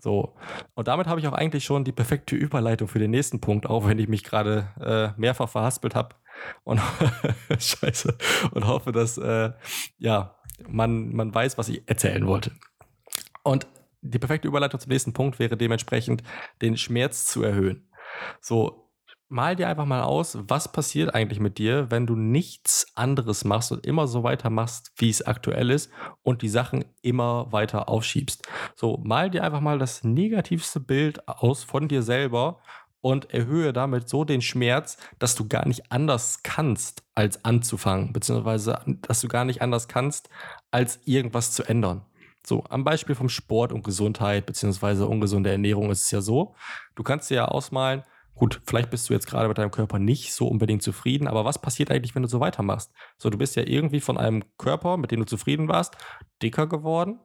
So. 0.00 0.34
Und 0.74 0.88
damit 0.88 1.06
habe 1.06 1.20
ich 1.20 1.26
auch 1.26 1.32
eigentlich 1.32 1.64
schon 1.64 1.84
die 1.84 1.92
perfekte 1.92 2.36
Überleitung 2.36 2.88
für 2.88 2.98
den 2.98 3.10
nächsten 3.10 3.40
Punkt, 3.40 3.66
auch 3.66 3.86
wenn 3.86 3.98
ich 3.98 4.08
mich 4.08 4.24
gerade 4.24 4.68
äh, 4.80 5.20
mehrfach 5.20 5.48
verhaspelt 5.48 5.94
habe. 5.94 6.14
Und 6.64 6.80
scheiße. 7.58 8.16
Und 8.52 8.66
hoffe, 8.66 8.92
dass 8.92 9.18
äh, 9.18 9.52
ja, 9.98 10.36
man, 10.68 11.14
man 11.14 11.34
weiß, 11.34 11.58
was 11.58 11.68
ich 11.68 11.82
erzählen 11.88 12.26
wollte. 12.26 12.52
Und 13.42 13.66
die 14.02 14.18
perfekte 14.18 14.48
Überleitung 14.48 14.80
zum 14.80 14.90
nächsten 14.90 15.12
Punkt 15.12 15.38
wäre 15.38 15.56
dementsprechend, 15.56 16.22
den 16.62 16.76
Schmerz 16.76 17.26
zu 17.26 17.42
erhöhen. 17.42 17.88
So, 18.40 18.85
mal 19.28 19.56
dir 19.56 19.68
einfach 19.68 19.86
mal 19.86 20.02
aus, 20.02 20.38
was 20.48 20.70
passiert 20.70 21.14
eigentlich 21.14 21.40
mit 21.40 21.58
dir, 21.58 21.90
wenn 21.90 22.06
du 22.06 22.14
nichts 22.14 22.86
anderes 22.94 23.44
machst 23.44 23.72
und 23.72 23.86
immer 23.86 24.06
so 24.06 24.22
weitermachst, 24.22 24.92
wie 24.96 25.10
es 25.10 25.26
aktuell 25.26 25.70
ist 25.70 25.90
und 26.22 26.42
die 26.42 26.48
Sachen 26.48 26.84
immer 27.02 27.50
weiter 27.52 27.88
aufschiebst. 27.88 28.46
So, 28.76 28.98
mal 29.02 29.30
dir 29.30 29.42
einfach 29.42 29.60
mal 29.60 29.78
das 29.78 30.04
negativste 30.04 30.80
Bild 30.80 31.26
aus 31.28 31.64
von 31.64 31.88
dir 31.88 32.02
selber 32.02 32.60
und 33.00 33.32
erhöhe 33.32 33.72
damit 33.72 34.08
so 34.08 34.24
den 34.24 34.42
Schmerz, 34.42 34.96
dass 35.18 35.34
du 35.34 35.46
gar 35.46 35.66
nicht 35.66 35.92
anders 35.92 36.42
kannst, 36.42 37.04
als 37.14 37.44
anzufangen, 37.44 38.12
beziehungsweise 38.12 38.80
dass 39.02 39.20
du 39.20 39.28
gar 39.28 39.44
nicht 39.44 39.62
anders 39.62 39.88
kannst, 39.88 40.28
als 40.70 41.00
irgendwas 41.04 41.52
zu 41.52 41.62
ändern. 41.64 42.04
So, 42.44 42.64
am 42.68 42.84
Beispiel 42.84 43.16
vom 43.16 43.28
Sport 43.28 43.72
und 43.72 43.82
Gesundheit, 43.82 44.46
beziehungsweise 44.46 45.06
ungesunde 45.06 45.50
Ernährung 45.50 45.90
ist 45.90 46.02
es 46.02 46.10
ja 46.12 46.20
so, 46.20 46.54
du 46.94 47.02
kannst 47.02 47.28
dir 47.30 47.34
ja 47.36 47.44
ausmalen, 47.46 48.04
gut, 48.36 48.60
vielleicht 48.64 48.90
bist 48.90 49.08
du 49.08 49.14
jetzt 49.14 49.26
gerade 49.26 49.48
mit 49.48 49.58
deinem 49.58 49.70
Körper 49.70 49.98
nicht 49.98 50.32
so 50.32 50.46
unbedingt 50.46 50.82
zufrieden, 50.82 51.26
aber 51.26 51.44
was 51.44 51.60
passiert 51.60 51.90
eigentlich, 51.90 52.14
wenn 52.14 52.22
du 52.22 52.28
so 52.28 52.38
weitermachst? 52.38 52.92
So, 53.18 53.30
du 53.30 53.38
bist 53.38 53.56
ja 53.56 53.64
irgendwie 53.66 54.00
von 54.00 54.18
einem 54.18 54.44
Körper, 54.58 54.96
mit 54.96 55.10
dem 55.10 55.20
du 55.20 55.26
zufrieden 55.26 55.68
warst, 55.68 55.96
dicker 56.42 56.66
geworden. 56.66 57.18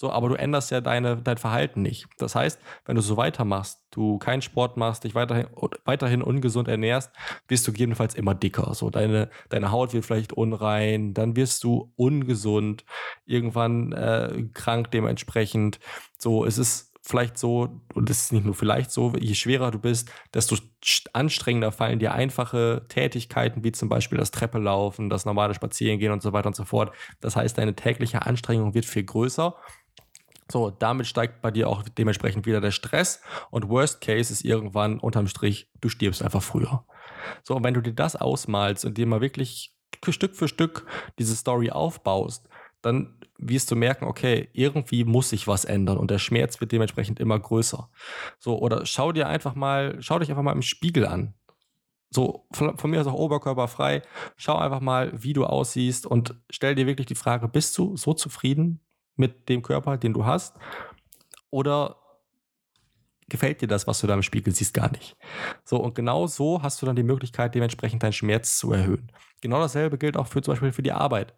So, 0.00 0.12
aber 0.12 0.28
du 0.28 0.36
änderst 0.36 0.70
ja 0.70 0.80
deine, 0.80 1.16
dein 1.16 1.38
Verhalten 1.38 1.82
nicht. 1.82 2.06
Das 2.18 2.36
heißt, 2.36 2.60
wenn 2.84 2.94
du 2.94 3.02
so 3.02 3.16
weitermachst, 3.16 3.82
du 3.90 4.18
keinen 4.18 4.42
Sport 4.42 4.76
machst, 4.76 5.02
dich 5.02 5.16
weiterhin, 5.16 5.48
weiterhin 5.84 6.22
ungesund 6.22 6.68
ernährst, 6.68 7.10
wirst 7.48 7.66
du 7.66 7.72
gegebenenfalls 7.72 8.14
immer 8.14 8.36
dicker. 8.36 8.72
So, 8.74 8.90
deine, 8.90 9.28
deine 9.48 9.72
Haut 9.72 9.92
wird 9.92 10.04
vielleicht 10.04 10.32
unrein, 10.32 11.14
dann 11.14 11.34
wirst 11.34 11.64
du 11.64 11.92
ungesund, 11.96 12.84
irgendwann 13.26 13.90
äh, 13.90 14.44
krank 14.54 14.92
dementsprechend. 14.92 15.80
So, 16.16 16.44
es 16.44 16.58
ist 16.58 16.87
vielleicht 17.02 17.38
so, 17.38 17.80
und 17.94 18.10
das 18.10 18.24
ist 18.24 18.32
nicht 18.32 18.44
nur 18.44 18.54
vielleicht 18.54 18.90
so, 18.90 19.12
je 19.18 19.34
schwerer 19.34 19.70
du 19.70 19.78
bist, 19.78 20.10
desto 20.34 20.56
anstrengender 21.12 21.72
fallen 21.72 21.98
dir 21.98 22.12
einfache 22.12 22.84
Tätigkeiten, 22.88 23.64
wie 23.64 23.72
zum 23.72 23.88
Beispiel 23.88 24.18
das 24.18 24.30
Treppe 24.30 24.58
laufen, 24.58 25.08
das 25.08 25.24
normale 25.24 25.54
Spazierengehen 25.54 26.12
und 26.12 26.22
so 26.22 26.32
weiter 26.32 26.48
und 26.48 26.56
so 26.56 26.64
fort. 26.64 26.94
Das 27.20 27.36
heißt, 27.36 27.56
deine 27.56 27.74
tägliche 27.74 28.26
Anstrengung 28.26 28.74
wird 28.74 28.84
viel 28.84 29.04
größer 29.04 29.54
so, 30.50 30.70
damit 30.70 31.06
steigt 31.06 31.42
bei 31.42 31.50
dir 31.50 31.68
auch 31.68 31.82
dementsprechend 31.82 32.46
wieder 32.46 32.62
der 32.62 32.70
Stress 32.70 33.20
und 33.50 33.68
Worst 33.68 34.00
Case 34.00 34.32
ist 34.32 34.44
irgendwann 34.44 34.98
unterm 34.98 35.26
Strich, 35.26 35.70
du 35.80 35.90
stirbst 35.90 36.22
einfach 36.22 36.42
früher. 36.42 36.86
So, 37.42 37.54
und 37.54 37.64
wenn 37.64 37.74
du 37.74 37.82
dir 37.82 37.92
das 37.92 38.16
ausmalst 38.16 38.84
und 38.86 38.96
dir 38.96 39.06
mal 39.06 39.20
wirklich 39.20 39.74
Stück 40.08 40.36
für 40.36 40.48
Stück 40.48 40.86
diese 41.18 41.36
Story 41.36 41.70
aufbaust, 41.70 42.47
dann 42.82 43.18
wirst 43.38 43.70
du 43.70 43.76
merken, 43.76 44.04
okay, 44.04 44.48
irgendwie 44.52 45.04
muss 45.04 45.30
sich 45.30 45.46
was 45.46 45.64
ändern 45.64 45.98
und 45.98 46.10
der 46.10 46.18
Schmerz 46.18 46.60
wird 46.60 46.72
dementsprechend 46.72 47.20
immer 47.20 47.38
größer. 47.38 47.90
So, 48.38 48.58
oder 48.58 48.86
schau 48.86 49.12
dir 49.12 49.28
einfach 49.28 49.54
mal, 49.54 49.96
schau 50.00 50.18
dich 50.18 50.30
einfach 50.30 50.42
mal 50.42 50.52
im 50.52 50.62
Spiegel 50.62 51.06
an. 51.06 51.34
So, 52.10 52.46
von, 52.52 52.78
von 52.78 52.90
mir 52.90 53.00
aus 53.00 53.06
auch 53.06 53.14
oberkörperfrei. 53.14 54.02
Schau 54.36 54.56
einfach 54.56 54.80
mal, 54.80 55.12
wie 55.14 55.34
du 55.34 55.44
aussiehst 55.44 56.06
und 56.06 56.34
stell 56.50 56.74
dir 56.74 56.86
wirklich 56.86 57.06
die 57.06 57.14
Frage, 57.14 57.48
bist 57.48 57.76
du 57.76 57.96
so 57.96 58.14
zufrieden 58.14 58.80
mit 59.16 59.48
dem 59.48 59.62
Körper, 59.62 59.98
den 59.98 60.14
du 60.14 60.24
hast? 60.24 60.56
Oder 61.50 61.96
gefällt 63.28 63.60
dir 63.60 63.68
das, 63.68 63.86
was 63.86 64.00
du 64.00 64.06
da 64.06 64.14
im 64.14 64.22
Spiegel 64.22 64.54
siehst, 64.54 64.72
gar 64.72 64.90
nicht? 64.90 65.16
So, 65.64 65.78
und 65.78 65.94
genau 65.94 66.26
so 66.26 66.62
hast 66.62 66.80
du 66.80 66.86
dann 66.86 66.96
die 66.96 67.02
Möglichkeit, 67.02 67.54
dementsprechend 67.54 68.02
deinen 68.02 68.12
Schmerz 68.12 68.56
zu 68.56 68.72
erhöhen. 68.72 69.12
Genau 69.40 69.60
dasselbe 69.60 69.98
gilt 69.98 70.16
auch 70.16 70.26
für 70.26 70.40
zum 70.40 70.52
Beispiel 70.52 70.72
für 70.72 70.82
die 70.82 70.92
Arbeit. 70.92 71.34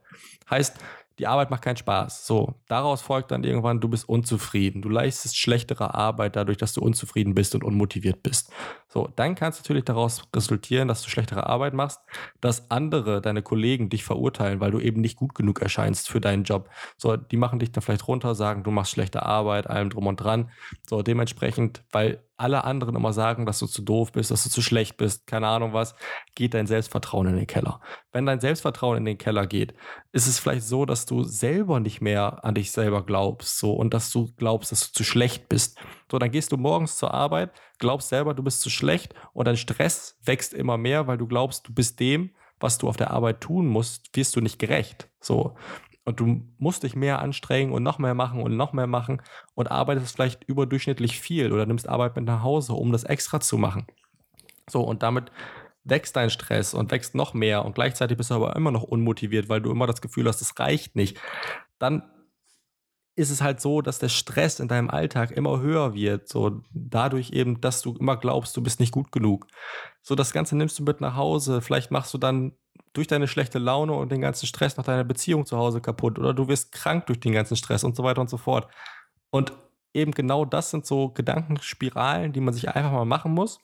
Heißt, 0.49 0.79
die 1.21 1.27
Arbeit 1.27 1.51
macht 1.51 1.61
keinen 1.61 1.77
Spaß. 1.77 2.27
So, 2.27 2.55
daraus 2.67 3.03
folgt 3.03 3.31
dann 3.31 3.45
irgendwann, 3.45 3.79
du 3.79 3.89
bist 3.89 4.09
unzufrieden. 4.09 4.81
Du 4.81 4.89
leistest 4.89 5.37
schlechtere 5.37 5.95
Arbeit 5.95 6.35
dadurch, 6.35 6.57
dass 6.57 6.73
du 6.73 6.81
unzufrieden 6.81 7.35
bist 7.35 7.55
und 7.55 7.63
unmotiviert 7.63 8.23
bist. 8.23 8.51
So, 8.89 9.07
dann 9.17 9.35
kann 9.35 9.51
es 9.51 9.59
natürlich 9.59 9.85
daraus 9.85 10.23
resultieren, 10.35 10.89
dass 10.89 11.03
du 11.03 11.11
schlechtere 11.11 11.47
Arbeit 11.47 11.75
machst, 11.75 12.01
dass 12.41 12.71
andere, 12.71 13.21
deine 13.21 13.43
Kollegen 13.43 13.91
dich 13.91 14.03
verurteilen, 14.03 14.61
weil 14.61 14.71
du 14.71 14.81
eben 14.81 15.03
nicht 15.03 15.17
gut 15.17 15.35
genug 15.35 15.61
erscheinst 15.61 16.09
für 16.09 16.23
deinen 16.23 16.45
Job. 16.45 16.71
So, 16.97 17.17
die 17.17 17.37
machen 17.37 17.59
dich 17.59 17.71
dann 17.71 17.83
vielleicht 17.83 18.09
runter, 18.09 18.35
sagen, 18.35 18.65
du 18.65 18.71
machst 18.71 18.93
schlechte 18.93 19.23
Arbeit, 19.23 19.69
allem 19.69 19.91
drum 19.91 20.07
und 20.07 20.17
dran. 20.17 20.51
So, 20.89 21.03
dementsprechend, 21.03 21.85
weil 21.93 22.25
alle 22.41 22.65
anderen 22.65 22.97
immer 22.97 23.13
sagen, 23.13 23.47
dass 23.47 23.59
du 23.59 23.67
zu 23.67 23.83
doof 23.83 24.13
bist, 24.13 24.31
dass 24.31 24.45
du 24.45 24.51
zu 24.51 24.63
schlecht 24.63 24.97
bist, 24.97 25.27
keine 25.27 25.47
Ahnung 25.47 25.73
was, 25.73 25.95
geht 26.35 26.55
dein 26.55 26.67
Selbstvertrauen 26.67 27.29
in 27.29 27.37
den 27.37 27.47
Keller. 27.47 27.81
Wenn 28.13 28.27
dein 28.27 28.41
Selbstvertrauen 28.41 28.97
in 28.97 29.05
den 29.05 29.19
Keller 29.19 29.47
geht, 29.47 29.75
ist 30.13 30.27
es 30.27 30.39
vielleicht 30.39 30.63
so, 30.63 30.87
dass 30.87 31.07
du 31.07 31.23
selber 31.23 31.81
nicht 31.81 32.01
mehr 32.01 32.45
an 32.45 32.55
dich 32.55 32.73
selber 32.73 33.05
glaubst, 33.05 33.59
so 33.59 33.73
und 33.75 33.93
dass 33.93 34.11
du 34.11 34.33
glaubst, 34.37 34.73
dass 34.73 34.91
du 34.91 34.93
zu 34.93 35.05
schlecht 35.05 35.49
bist. 35.49 35.79
So, 36.11 36.19
dann 36.19 36.31
gehst 36.31 36.51
du 36.53 36.57
morgens 36.57 36.97
zur 36.97 37.13
Arbeit, 37.13 37.53
glaubst 37.79 38.09
selber, 38.09 38.35
du 38.35 38.43
bist 38.43 38.63
zu 38.63 38.71
schlecht 38.71 39.15
und 39.33 39.47
dein 39.47 39.57
Stress 39.57 40.19
wächst 40.25 40.55
immer 40.55 40.79
mehr, 40.79 41.07
weil 41.07 41.19
du 41.19 41.27
glaubst, 41.27 41.69
du 41.69 41.75
bist 41.75 42.01
dem, 42.01 42.31
was 42.59 42.79
du 42.79 42.89
auf 42.89 42.97
der 42.97 43.11
Arbeit 43.11 43.41
tun 43.41 43.67
musst, 43.67 44.15
wirst 44.15 44.37
du 44.37 44.41
nicht 44.41 44.59
gerecht. 44.59 45.09
So. 45.21 45.57
Und 46.11 46.19
du 46.19 46.43
musst 46.59 46.83
dich 46.83 46.97
mehr 46.97 47.21
anstrengen 47.21 47.73
und 47.73 47.85
noch 47.85 47.99
mehr 47.99 48.15
machen 48.15 48.43
und 48.43 48.57
noch 48.57 48.73
mehr 48.73 48.89
machen 48.89 49.23
und 49.55 49.71
arbeitest 49.71 50.17
vielleicht 50.17 50.43
überdurchschnittlich 50.45 51.21
viel 51.21 51.53
oder 51.53 51.67
nimmst 51.67 51.89
Arbeit 51.89 52.17
mit 52.17 52.25
nach 52.25 52.43
Hause, 52.43 52.73
um 52.73 52.91
das 52.91 53.05
extra 53.05 53.39
zu 53.39 53.59
machen. 53.59 53.87
So, 54.69 54.83
und 54.83 55.05
damit 55.05 55.31
wächst 55.85 56.17
dein 56.17 56.31
Stress 56.31 56.75
und 56.75 56.91
wächst 56.91 57.15
noch 57.15 57.33
mehr 57.33 57.65
und 57.65 57.77
gleichzeitig 57.77 58.17
bist 58.17 58.31
du 58.31 58.35
aber 58.35 58.57
immer 58.57 58.73
noch 58.73 58.83
unmotiviert, 58.83 59.49
weil 59.49 59.61
du 59.61 59.71
immer 59.71 59.87
das 59.87 60.01
Gefühl 60.01 60.27
hast, 60.27 60.41
es 60.43 60.59
reicht 60.59 60.97
nicht. 60.97 61.17
Dann 61.79 62.03
ist 63.15 63.31
es 63.31 63.41
halt 63.41 63.61
so, 63.61 63.83
dass 63.83 64.01
der 64.01 64.09
Stress 64.09 64.59
in 64.59 64.67
deinem 64.67 64.91
Alltag 64.91 65.31
immer 65.31 65.61
höher 65.61 65.95
wird. 65.95 66.29
So 66.29 66.63
dadurch 66.73 67.31
eben, 67.31 67.61
dass 67.61 67.83
du 67.83 67.95
immer 67.95 68.17
glaubst, 68.17 68.57
du 68.57 68.63
bist 68.63 68.81
nicht 68.81 68.93
gut 68.93 69.13
genug. 69.13 69.47
So 70.03 70.17
das 70.17 70.33
Ganze 70.33 70.57
nimmst 70.57 70.79
du 70.79 70.83
mit 70.83 71.01
nach 71.01 71.15
Hause. 71.15 71.61
Vielleicht 71.61 71.93
machst 71.93 72.13
du 72.15 72.19
dann 72.19 72.53
durch 72.93 73.07
deine 73.07 73.29
schlechte 73.29 73.59
Laune 73.59 73.93
und 73.93 74.11
den 74.11 74.21
ganzen 74.21 74.47
Stress 74.47 74.77
noch 74.77 74.85
deine 74.85 75.05
Beziehung 75.05 75.47
zu 75.47 75.57
Hause 75.57 75.81
kaputt 75.81 76.19
oder 76.19 76.35
du 76.35 76.49
wirst 76.49 76.73
krank 76.73 77.07
durch 77.07 77.21
den 77.21 77.33
ganzen 77.33 77.57
Stress 77.57 77.85
und 77.85 77.95
so 77.97 78.03
weiter 78.03 78.21
und 78.21 78.31
so 78.31 78.37
fort. 78.37 78.69
Und 79.31 79.53
eben 79.95 80.13
genau 80.13 80.45
das 80.45 80.71
sind 80.71 80.87
so 80.87 81.11
Gedankenspiralen, 81.11 82.33
die 82.33 82.41
man 82.41 82.55
sich 82.55 82.69
einfach 82.69 82.93
mal 82.93 83.05
machen 83.05 83.33
muss, 83.33 83.61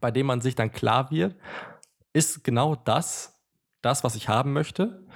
bei 0.00 0.10
denen 0.10 0.26
man 0.26 0.40
sich 0.40 0.54
dann 0.54 0.72
klar 0.72 1.10
wird, 1.10 1.36
ist 2.12 2.44
genau 2.44 2.74
das, 2.74 3.40
das, 3.80 4.04
was 4.04 4.16
ich 4.16 4.28
haben 4.28 4.52
möchte. 4.52 5.06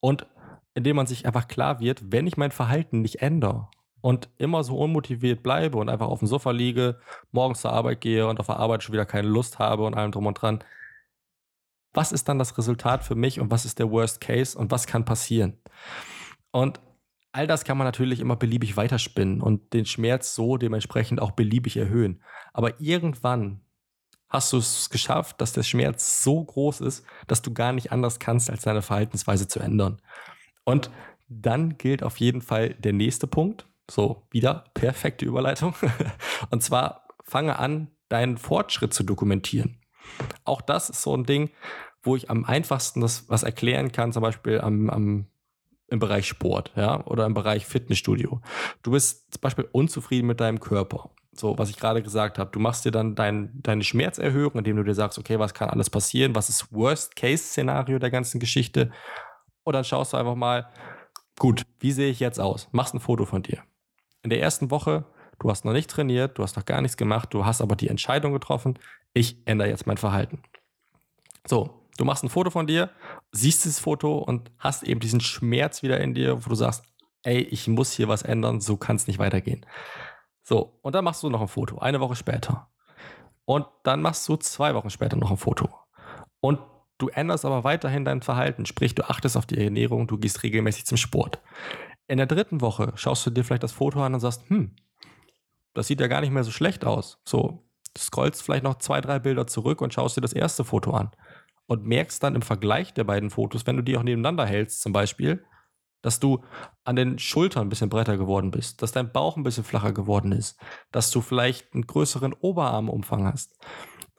Und 0.00 0.26
indem 0.74 0.96
man 0.96 1.06
sich 1.06 1.26
einfach 1.26 1.48
klar 1.48 1.80
wird, 1.80 2.12
wenn 2.12 2.26
ich 2.26 2.36
mein 2.36 2.50
Verhalten 2.50 3.00
nicht 3.00 3.22
ändere 3.22 3.68
und 4.02 4.28
immer 4.36 4.62
so 4.62 4.78
unmotiviert 4.78 5.42
bleibe 5.42 5.78
und 5.78 5.88
einfach 5.88 6.06
auf 6.06 6.18
dem 6.18 6.28
Sofa 6.28 6.50
liege, 6.50 7.00
morgens 7.32 7.62
zur 7.62 7.72
Arbeit 7.72 8.02
gehe 8.02 8.26
und 8.26 8.38
auf 8.38 8.46
der 8.46 8.58
Arbeit 8.58 8.82
schon 8.82 8.92
wieder 8.92 9.06
keine 9.06 9.26
Lust 9.26 9.58
habe 9.58 9.84
und 9.84 9.94
allem 9.94 10.12
drum 10.12 10.26
und 10.26 10.34
dran, 10.34 10.62
was 11.96 12.12
ist 12.12 12.28
dann 12.28 12.38
das 12.38 12.56
Resultat 12.58 13.04
für 13.04 13.14
mich 13.14 13.40
und 13.40 13.50
was 13.50 13.64
ist 13.64 13.78
der 13.78 13.90
Worst 13.90 14.20
Case 14.20 14.56
und 14.56 14.70
was 14.70 14.86
kann 14.86 15.04
passieren? 15.04 15.58
Und 16.50 16.80
all 17.32 17.46
das 17.46 17.64
kann 17.64 17.76
man 17.76 17.86
natürlich 17.86 18.20
immer 18.20 18.36
beliebig 18.36 18.76
weiterspinnen 18.76 19.40
und 19.40 19.72
den 19.72 19.86
Schmerz 19.86 20.34
so 20.34 20.56
dementsprechend 20.56 21.20
auch 21.20 21.32
beliebig 21.32 21.76
erhöhen. 21.76 22.22
Aber 22.52 22.80
irgendwann 22.80 23.60
hast 24.28 24.52
du 24.52 24.58
es 24.58 24.90
geschafft, 24.90 25.40
dass 25.40 25.52
der 25.52 25.62
Schmerz 25.62 26.22
so 26.22 26.42
groß 26.42 26.80
ist, 26.80 27.04
dass 27.26 27.42
du 27.42 27.52
gar 27.52 27.72
nicht 27.72 27.92
anders 27.92 28.18
kannst, 28.18 28.50
als 28.50 28.62
deine 28.62 28.82
Verhaltensweise 28.82 29.48
zu 29.48 29.60
ändern. 29.60 30.00
Und 30.64 30.90
dann 31.28 31.78
gilt 31.78 32.02
auf 32.02 32.18
jeden 32.18 32.42
Fall 32.42 32.70
der 32.74 32.92
nächste 32.92 33.26
Punkt. 33.26 33.66
So, 33.90 34.26
wieder 34.30 34.64
perfekte 34.74 35.24
Überleitung. 35.24 35.74
Und 36.50 36.62
zwar 36.62 37.08
fange 37.22 37.58
an, 37.58 37.88
deinen 38.08 38.36
Fortschritt 38.36 38.94
zu 38.94 39.02
dokumentieren. 39.02 39.80
Auch 40.44 40.60
das 40.60 40.90
ist 40.90 41.02
so 41.02 41.16
ein 41.16 41.24
Ding, 41.24 41.50
wo 42.06 42.16
ich 42.16 42.30
am 42.30 42.44
einfachsten 42.44 43.00
das 43.00 43.28
was 43.28 43.42
erklären 43.42 43.92
kann, 43.92 44.12
zum 44.12 44.22
Beispiel 44.22 44.60
am, 44.60 44.88
am 44.90 45.26
im 45.88 45.98
Bereich 45.98 46.26
Sport, 46.26 46.72
ja, 46.74 47.04
oder 47.06 47.26
im 47.26 47.34
Bereich 47.34 47.66
Fitnessstudio. 47.66 48.40
Du 48.82 48.90
bist 48.92 49.32
zum 49.32 49.40
Beispiel 49.40 49.68
unzufrieden 49.70 50.26
mit 50.26 50.40
deinem 50.40 50.58
Körper. 50.60 51.10
So, 51.32 51.58
was 51.58 51.70
ich 51.70 51.76
gerade 51.76 52.02
gesagt 52.02 52.38
habe. 52.38 52.50
Du 52.50 52.58
machst 52.58 52.84
dir 52.84 52.90
dann 52.90 53.14
dein, 53.14 53.50
deine 53.62 53.84
Schmerzerhöhung, 53.84 54.54
indem 54.54 54.76
du 54.76 54.82
dir 54.82 54.94
sagst, 54.94 55.18
okay, 55.18 55.38
was 55.38 55.54
kann 55.54 55.68
alles 55.68 55.90
passieren? 55.90 56.34
Was 56.34 56.48
ist 56.48 56.72
Worst-Case-Szenario 56.72 57.98
der 57.98 58.10
ganzen 58.10 58.40
Geschichte? 58.40 58.90
Und 59.62 59.74
dann 59.74 59.84
schaust 59.84 60.12
du 60.12 60.16
einfach 60.16 60.34
mal, 60.34 60.70
gut, 61.38 61.62
wie 61.78 61.92
sehe 61.92 62.10
ich 62.10 62.20
jetzt 62.20 62.40
aus? 62.40 62.68
Machst 62.72 62.94
ein 62.94 63.00
Foto 63.00 63.26
von 63.26 63.42
dir. 63.42 63.62
In 64.22 64.30
der 64.30 64.40
ersten 64.40 64.70
Woche, 64.70 65.04
du 65.38 65.50
hast 65.50 65.64
noch 65.64 65.72
nicht 65.72 65.90
trainiert, 65.90 66.38
du 66.38 66.42
hast 66.42 66.56
noch 66.56 66.64
gar 66.64 66.80
nichts 66.80 66.96
gemacht, 66.96 67.32
du 67.34 67.44
hast 67.44 67.60
aber 67.60 67.76
die 67.76 67.88
Entscheidung 67.88 68.32
getroffen, 68.32 68.78
ich 69.12 69.46
ändere 69.46 69.68
jetzt 69.68 69.86
mein 69.86 69.98
Verhalten. 69.98 70.42
So, 71.46 71.85
Du 71.96 72.04
machst 72.04 72.22
ein 72.22 72.28
Foto 72.28 72.50
von 72.50 72.66
dir, 72.66 72.90
siehst 73.32 73.64
dieses 73.64 73.78
Foto 73.78 74.18
und 74.18 74.50
hast 74.58 74.82
eben 74.82 75.00
diesen 75.00 75.20
Schmerz 75.20 75.82
wieder 75.82 76.00
in 76.00 76.14
dir, 76.14 76.44
wo 76.44 76.48
du 76.48 76.54
sagst, 76.54 76.84
ey, 77.22 77.40
ich 77.40 77.68
muss 77.68 77.92
hier 77.92 78.08
was 78.08 78.22
ändern, 78.22 78.60
so 78.60 78.76
kann 78.76 78.96
es 78.96 79.06
nicht 79.06 79.18
weitergehen. 79.18 79.64
So, 80.42 80.78
und 80.82 80.94
dann 80.94 81.04
machst 81.04 81.22
du 81.22 81.30
noch 81.30 81.40
ein 81.40 81.48
Foto, 81.48 81.78
eine 81.78 82.00
Woche 82.00 82.14
später. 82.14 82.70
Und 83.44 83.66
dann 83.82 84.02
machst 84.02 84.28
du 84.28 84.36
zwei 84.36 84.74
Wochen 84.74 84.90
später 84.90 85.16
noch 85.16 85.30
ein 85.30 85.36
Foto. 85.36 85.68
Und 86.40 86.60
du 86.98 87.08
änderst 87.08 87.44
aber 87.44 87.64
weiterhin 87.64 88.04
dein 88.04 88.22
Verhalten, 88.22 88.66
sprich, 88.66 88.94
du 88.94 89.08
achtest 89.08 89.36
auf 89.36 89.46
die 89.46 89.58
Ernährung, 89.58 90.06
du 90.06 90.18
gehst 90.18 90.42
regelmäßig 90.42 90.86
zum 90.86 90.98
Sport. 90.98 91.40
In 92.08 92.18
der 92.18 92.26
dritten 92.26 92.60
Woche 92.60 92.92
schaust 92.96 93.26
du 93.26 93.30
dir 93.30 93.44
vielleicht 93.44 93.62
das 93.62 93.72
Foto 93.72 94.04
an 94.04 94.14
und 94.14 94.20
sagst, 94.20 94.48
hm, 94.48 94.76
das 95.74 95.88
sieht 95.88 96.00
ja 96.00 96.06
gar 96.06 96.20
nicht 96.20 96.30
mehr 96.30 96.44
so 96.44 96.52
schlecht 96.52 96.84
aus. 96.84 97.18
So, 97.24 97.64
du 97.94 98.00
scrollst 98.00 98.42
vielleicht 98.42 98.64
noch 98.64 98.78
zwei, 98.78 99.00
drei 99.00 99.18
Bilder 99.18 99.46
zurück 99.46 99.80
und 99.80 99.92
schaust 99.92 100.16
dir 100.16 100.20
das 100.20 100.32
erste 100.32 100.64
Foto 100.64 100.92
an 100.92 101.10
und 101.66 101.84
merkst 101.84 102.22
dann 102.22 102.34
im 102.34 102.42
Vergleich 102.42 102.94
der 102.94 103.04
beiden 103.04 103.30
Fotos, 103.30 103.66
wenn 103.66 103.76
du 103.76 103.82
die 103.82 103.96
auch 103.96 104.02
nebeneinander 104.02 104.46
hältst 104.46 104.82
zum 104.82 104.92
Beispiel, 104.92 105.44
dass 106.02 106.20
du 106.20 106.44
an 106.84 106.94
den 106.96 107.18
Schultern 107.18 107.66
ein 107.66 107.68
bisschen 107.68 107.88
breiter 107.88 108.16
geworden 108.16 108.50
bist, 108.52 108.82
dass 108.82 108.92
dein 108.92 109.10
Bauch 109.10 109.36
ein 109.36 109.42
bisschen 109.42 109.64
flacher 109.64 109.92
geworden 109.92 110.32
ist, 110.32 110.60
dass 110.92 111.10
du 111.10 111.20
vielleicht 111.20 111.74
einen 111.74 111.86
größeren 111.86 112.32
Oberarmumfang 112.32 113.26
hast. 113.26 113.58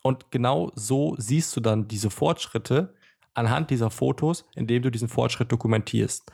Und 0.01 0.31
genau 0.31 0.71
so 0.75 1.15
siehst 1.17 1.55
du 1.55 1.61
dann 1.61 1.87
diese 1.87 2.09
Fortschritte 2.09 2.95
anhand 3.33 3.69
dieser 3.69 3.89
Fotos, 3.89 4.45
indem 4.55 4.81
du 4.81 4.91
diesen 4.91 5.07
Fortschritt 5.07 5.51
dokumentierst. 5.51 6.31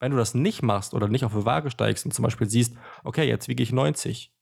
Wenn 0.00 0.10
du 0.10 0.16
das 0.16 0.34
nicht 0.34 0.62
machst 0.62 0.94
oder 0.94 1.08
nicht 1.08 1.24
auf 1.24 1.32
die 1.32 1.44
Waage 1.44 1.70
steigst 1.70 2.04
und 2.04 2.12
zum 2.12 2.22
Beispiel 2.22 2.48
siehst, 2.48 2.76
okay, 3.04 3.28
jetzt 3.28 3.48
wiege 3.48 3.62
ich 3.62 3.72
90, 3.72 4.32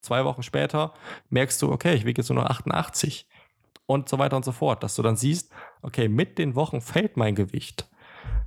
zwei 0.00 0.24
Wochen 0.24 0.42
später 0.42 0.94
merkst 1.30 1.60
du, 1.62 1.72
okay, 1.72 1.94
ich 1.94 2.04
wiege 2.04 2.20
jetzt 2.20 2.28
nur 2.28 2.42
noch 2.42 2.50
88 2.50 3.26
und 3.86 4.08
so 4.08 4.18
weiter 4.18 4.36
und 4.36 4.44
so 4.44 4.52
fort, 4.52 4.82
dass 4.82 4.94
du 4.94 5.02
dann 5.02 5.16
siehst, 5.16 5.52
okay, 5.82 6.08
mit 6.08 6.38
den 6.38 6.54
Wochen 6.54 6.80
fällt 6.80 7.16
mein 7.16 7.34
Gewicht. 7.34 7.88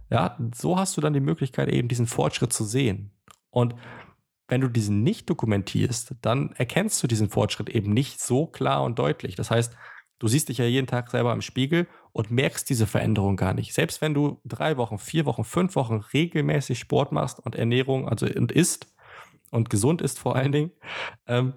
Ja, 0.10 0.38
so 0.56 0.78
hast 0.78 0.96
du 0.98 1.02
dann 1.02 1.14
die 1.14 1.20
Möglichkeit, 1.20 1.70
eben 1.70 1.88
diesen 1.88 2.08
Fortschritt 2.08 2.54
zu 2.54 2.64
sehen. 2.64 3.12
Und 3.50 3.76
wenn 4.48 4.62
du 4.62 4.70
diesen 4.70 5.04
nicht 5.04 5.30
dokumentierst, 5.30 6.16
dann 6.22 6.54
erkennst 6.54 7.04
du 7.04 7.08
diesen 7.08 7.30
Fortschritt 7.30 7.70
eben 7.70 7.92
nicht 7.92 8.22
so 8.22 8.48
klar 8.48 8.84
und 8.84 8.98
deutlich. 8.98 9.36
Das 9.36 9.52
heißt, 9.52 9.76
du 10.20 10.28
siehst 10.28 10.50
dich 10.50 10.60
ja 10.60 10.66
jeden 10.66 10.88
Tag 10.88 11.12
selber 11.12 11.34
im 11.34 11.42
Spiegel 11.42 11.88
und 12.14 12.32
merkst 12.32 12.70
diese 12.70 12.88
Veränderung 12.88 13.36
gar 13.36 13.54
nicht. 13.54 13.74
Selbst 13.74 14.02
wenn 14.02 14.14
du 14.14 14.40
drei 14.46 14.78
Wochen, 14.78 14.98
vier 14.98 15.26
Wochen, 15.26 15.44
fünf 15.44 15.76
Wochen 15.76 16.04
regelmäßig 16.14 16.80
Sport 16.80 17.12
machst 17.12 17.40
und 17.40 17.56
Ernährung, 17.56 18.08
also 18.08 18.26
und 18.26 18.52
isst 18.52 18.88
und 19.52 19.70
gesund 19.70 20.02
ist 20.02 20.18
vor 20.18 20.36
allen 20.36 20.52
Dingen, 20.52 20.72
ähm, 21.28 21.54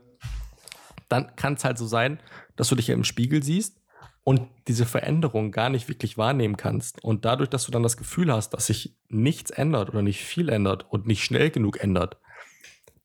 dann 1.10 1.36
kann 1.36 1.54
es 1.54 1.64
halt 1.64 1.78
so 1.78 1.86
sein, 1.86 2.18
dass 2.56 2.68
du 2.68 2.74
dich 2.74 2.88
ja 2.88 2.94
im 2.94 3.04
Spiegel 3.04 3.42
siehst 3.42 3.80
und 4.24 4.48
diese 4.68 4.86
Veränderung 4.86 5.50
gar 5.50 5.70
nicht 5.70 5.88
wirklich 5.88 6.16
wahrnehmen 6.18 6.56
kannst. 6.56 7.02
Und 7.02 7.24
dadurch, 7.24 7.50
dass 7.50 7.64
du 7.64 7.72
dann 7.72 7.82
das 7.82 7.96
Gefühl 7.96 8.32
hast, 8.32 8.50
dass 8.50 8.66
sich 8.66 8.96
nichts 9.08 9.50
ändert 9.50 9.90
oder 9.90 10.02
nicht 10.02 10.22
viel 10.22 10.48
ändert 10.48 10.86
und 10.90 11.06
nicht 11.06 11.24
schnell 11.24 11.50
genug 11.50 11.82
ändert, 11.82 12.18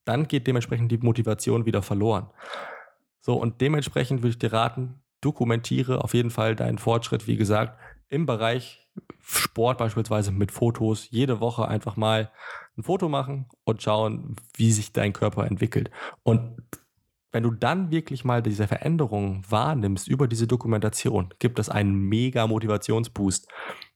dann 0.03 0.27
geht 0.27 0.45
dementsprechend 0.47 0.91
die 0.91 0.97
Motivation 0.97 1.65
wieder 1.65 1.81
verloren. 1.81 2.29
So, 3.21 3.35
und 3.35 3.59
dementsprechend 3.59 4.21
würde 4.21 4.31
ich 4.31 4.39
dir 4.39 4.53
raten, 4.53 5.01
dokumentiere 5.21 6.03
auf 6.03 6.13
jeden 6.13 6.29
Fall 6.29 6.55
deinen 6.55 6.77
Fortschritt, 6.77 7.25
wie 7.25 7.37
gesagt, 7.37 7.79
im 8.09 8.27
Bereich 8.27 8.87
Sport 9.19 9.79
beispielsweise 9.79 10.31
mit 10.31 10.51
Fotos, 10.51 11.09
jede 11.09 11.39
Woche 11.39 11.67
einfach 11.67 11.97
mal 11.97 12.31
ein 12.77 12.83
Foto 12.83 13.09
machen 13.09 13.47
und 13.63 13.81
schauen, 13.81 14.35
wie 14.55 14.71
sich 14.71 14.93
dein 14.93 15.13
Körper 15.13 15.47
entwickelt. 15.47 15.89
Und 16.21 16.61
wenn 17.35 17.43
du 17.43 17.51
dann 17.51 17.91
wirklich 17.91 18.23
mal 18.23 18.41
diese 18.41 18.65
Veränderungen 18.65 19.43
wahrnimmst 19.49 20.07
über 20.07 20.25
diese 20.25 20.47
Dokumentation, 20.47 21.33
gibt 21.37 21.59
es 21.59 21.67
einen 21.67 21.93
mega 21.93 22.47
Motivationsboost. 22.47 23.49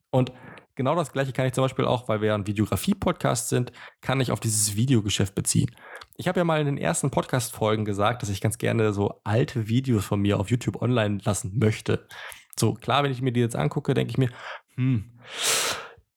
Und 0.10 0.34
genau 0.76 0.94
das 0.94 1.14
gleiche 1.14 1.32
kann 1.32 1.46
ich 1.46 1.54
zum 1.54 1.64
Beispiel 1.64 1.86
auch, 1.86 2.10
weil 2.10 2.20
wir 2.20 2.28
ja 2.28 2.36
ein 2.36 2.48
Videografie-Podcast 2.48 3.48
sind, 3.48 3.72
kann 4.02 4.20
ich 4.20 4.34
auf 4.34 4.42
dieses 4.42 4.76
Videogeschäft 4.76 5.36
beziehen. 5.36 5.74
Ich 6.18 6.28
habe 6.28 6.38
ja 6.38 6.44
mal 6.44 6.60
in 6.60 6.66
den 6.66 6.78
ersten 6.78 7.12
Podcast-Folgen 7.12 7.86
gesagt, 7.86 8.24
dass 8.24 8.30
ich 8.30 8.42
ganz 8.42 8.58
gerne 8.58 8.92
so 8.92 9.22
alte 9.24 9.70
Videos 9.70 10.04
von 10.04 10.20
mir 10.20 10.38
auf 10.38 10.50
YouTube 10.50 10.82
online 10.82 11.20
lassen 11.24 11.58
möchte. 11.58 12.10
So, 12.58 12.74
klar, 12.74 13.04
wenn 13.04 13.12
ich 13.14 13.22
mir 13.22 13.32
die 13.32 13.40
jetzt 13.40 13.56
angucke, 13.56 13.94
denke 13.94 14.12
ich 14.12 14.18
mir, 14.18 14.32
hm, 14.76 15.18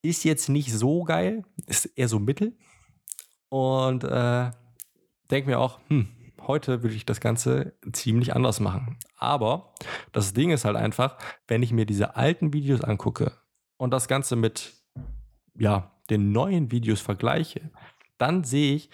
ist 0.02 0.24
jetzt 0.24 0.48
nicht 0.48 0.72
so 0.72 1.04
geil, 1.04 1.44
ist 1.68 1.86
eher 1.94 2.08
so 2.08 2.18
mittel. 2.18 2.58
Und 3.48 4.02
äh, 4.02 4.50
denke 5.30 5.48
mir 5.48 5.60
auch, 5.60 5.78
hm, 5.86 6.08
heute 6.46 6.82
würde 6.82 6.94
ich 6.94 7.06
das 7.06 7.20
Ganze 7.20 7.76
ziemlich 7.92 8.34
anders 8.34 8.60
machen. 8.60 8.98
Aber 9.16 9.74
das 10.12 10.32
Ding 10.32 10.50
ist 10.50 10.64
halt 10.64 10.76
einfach, 10.76 11.18
wenn 11.48 11.62
ich 11.62 11.72
mir 11.72 11.86
diese 11.86 12.16
alten 12.16 12.52
Videos 12.52 12.82
angucke 12.82 13.32
und 13.76 13.90
das 13.90 14.08
Ganze 14.08 14.36
mit 14.36 14.74
ja, 15.54 15.92
den 16.10 16.32
neuen 16.32 16.70
Videos 16.70 17.00
vergleiche, 17.00 17.70
dann 18.18 18.44
sehe 18.44 18.74
ich, 18.74 18.90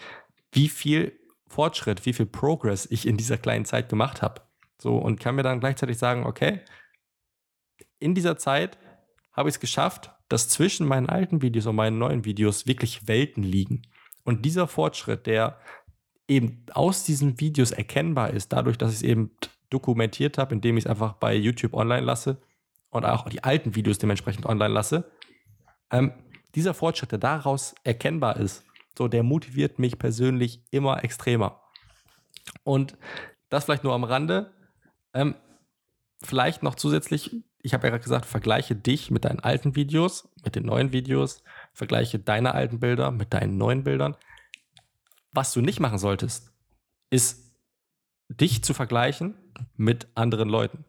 wie 0.51 0.69
viel 0.69 1.19
Fortschritt, 1.47 2.05
wie 2.05 2.13
viel 2.13 2.25
Progress 2.25 2.87
ich 2.89 3.07
in 3.07 3.17
dieser 3.17 3.37
kleinen 3.37 3.65
Zeit 3.65 3.89
gemacht 3.89 4.21
habe. 4.21 4.41
So 4.77 4.97
und 4.97 5.19
kann 5.19 5.35
mir 5.35 5.43
dann 5.43 5.59
gleichzeitig 5.59 5.97
sagen, 5.97 6.25
okay, 6.25 6.61
in 7.99 8.15
dieser 8.15 8.37
Zeit 8.37 8.77
habe 9.33 9.49
ich 9.49 9.55
es 9.55 9.59
geschafft, 9.59 10.11
dass 10.29 10.49
zwischen 10.49 10.87
meinen 10.87 11.09
alten 11.09 11.41
Videos 11.41 11.65
und 11.65 11.75
meinen 11.75 11.97
neuen 11.97 12.25
Videos 12.25 12.67
wirklich 12.67 13.07
Welten 13.07 13.43
liegen. 13.43 13.81
Und 14.23 14.45
dieser 14.45 14.67
Fortschritt, 14.67 15.25
der 15.25 15.59
eben 16.29 16.63
aus 16.73 17.03
diesen 17.03 17.39
Videos 17.39 17.71
erkennbar 17.71 18.31
ist, 18.31 18.53
dadurch, 18.53 18.77
dass 18.77 18.91
ich 18.91 18.97
es 18.97 19.03
eben 19.03 19.31
dokumentiert 19.69 20.37
habe, 20.37 20.55
indem 20.55 20.77
ich 20.77 20.85
es 20.85 20.89
einfach 20.89 21.13
bei 21.13 21.35
YouTube 21.35 21.73
online 21.73 22.05
lasse 22.05 22.41
und 22.89 23.05
auch 23.05 23.29
die 23.29 23.43
alten 23.43 23.75
Videos 23.75 23.97
dementsprechend 23.97 24.45
online 24.45 24.73
lasse, 24.73 25.11
ähm, 25.91 26.13
dieser 26.55 26.73
Fortschritt, 26.73 27.11
der 27.11 27.19
daraus 27.19 27.75
erkennbar 27.83 28.37
ist, 28.37 28.63
so 28.97 29.07
der 29.07 29.23
motiviert 29.23 29.79
mich 29.79 29.99
persönlich 29.99 30.63
immer 30.71 31.03
extremer. 31.03 31.61
Und 32.63 32.97
das 33.49 33.65
vielleicht 33.65 33.83
nur 33.83 33.93
am 33.93 34.03
Rande. 34.03 34.51
Ähm, 35.13 35.35
vielleicht 36.21 36.63
noch 36.63 36.75
zusätzlich, 36.75 37.35
ich 37.61 37.73
habe 37.73 37.87
ja 37.87 37.91
gerade 37.91 38.03
gesagt, 38.03 38.25
vergleiche 38.25 38.75
dich 38.75 39.09
mit 39.11 39.25
deinen 39.25 39.39
alten 39.39 39.75
Videos, 39.75 40.29
mit 40.43 40.55
den 40.55 40.65
neuen 40.65 40.91
Videos, 40.91 41.43
vergleiche 41.73 42.19
deine 42.19 42.53
alten 42.53 42.79
Bilder 42.79 43.11
mit 43.11 43.33
deinen 43.33 43.57
neuen 43.57 43.83
Bildern. 43.83 44.15
Was 45.31 45.53
du 45.53 45.61
nicht 45.61 45.79
machen 45.79 45.97
solltest, 45.97 46.51
ist 47.09 47.55
dich 48.29 48.63
zu 48.63 48.73
vergleichen 48.73 49.35
mit 49.75 50.07
anderen 50.15 50.49
Leuten. 50.49 50.85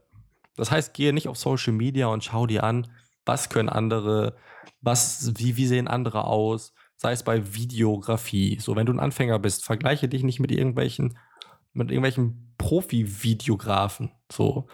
Das 0.57 0.71
heißt, 0.71 0.95
gehe 0.95 1.13
nicht 1.13 1.29
auf 1.29 1.39
Social 1.39 1.73
Media 1.73 2.07
und 2.07 2.25
schau 2.25 2.47
dir 2.47 2.65
an, 2.65 2.91
was 3.25 3.49
können 3.49 3.69
andere, 3.69 4.37
was, 4.81 5.33
wie, 5.39 5.57
wie 5.57 5.67
sehen 5.67 5.89
andere 5.89 6.25
aus, 6.25 6.75
sei 6.97 7.13
es 7.13 7.23
bei 7.23 7.55
Videografie. 7.55 8.59
So, 8.61 8.77
wenn 8.77 8.87
du 8.87 8.93
ein 8.93 9.01
Anfänger 9.01 9.39
bist, 9.39 9.65
vergleiche 9.65 10.09
dich 10.09 10.23
nicht 10.23 10.41
mit 10.41 10.53
irgendwelchen, 10.53 11.19
mit 11.73 11.91
irgendwelchen 11.91 12.55
Profi-Videografen. 12.59 14.13
So. 14.31 14.69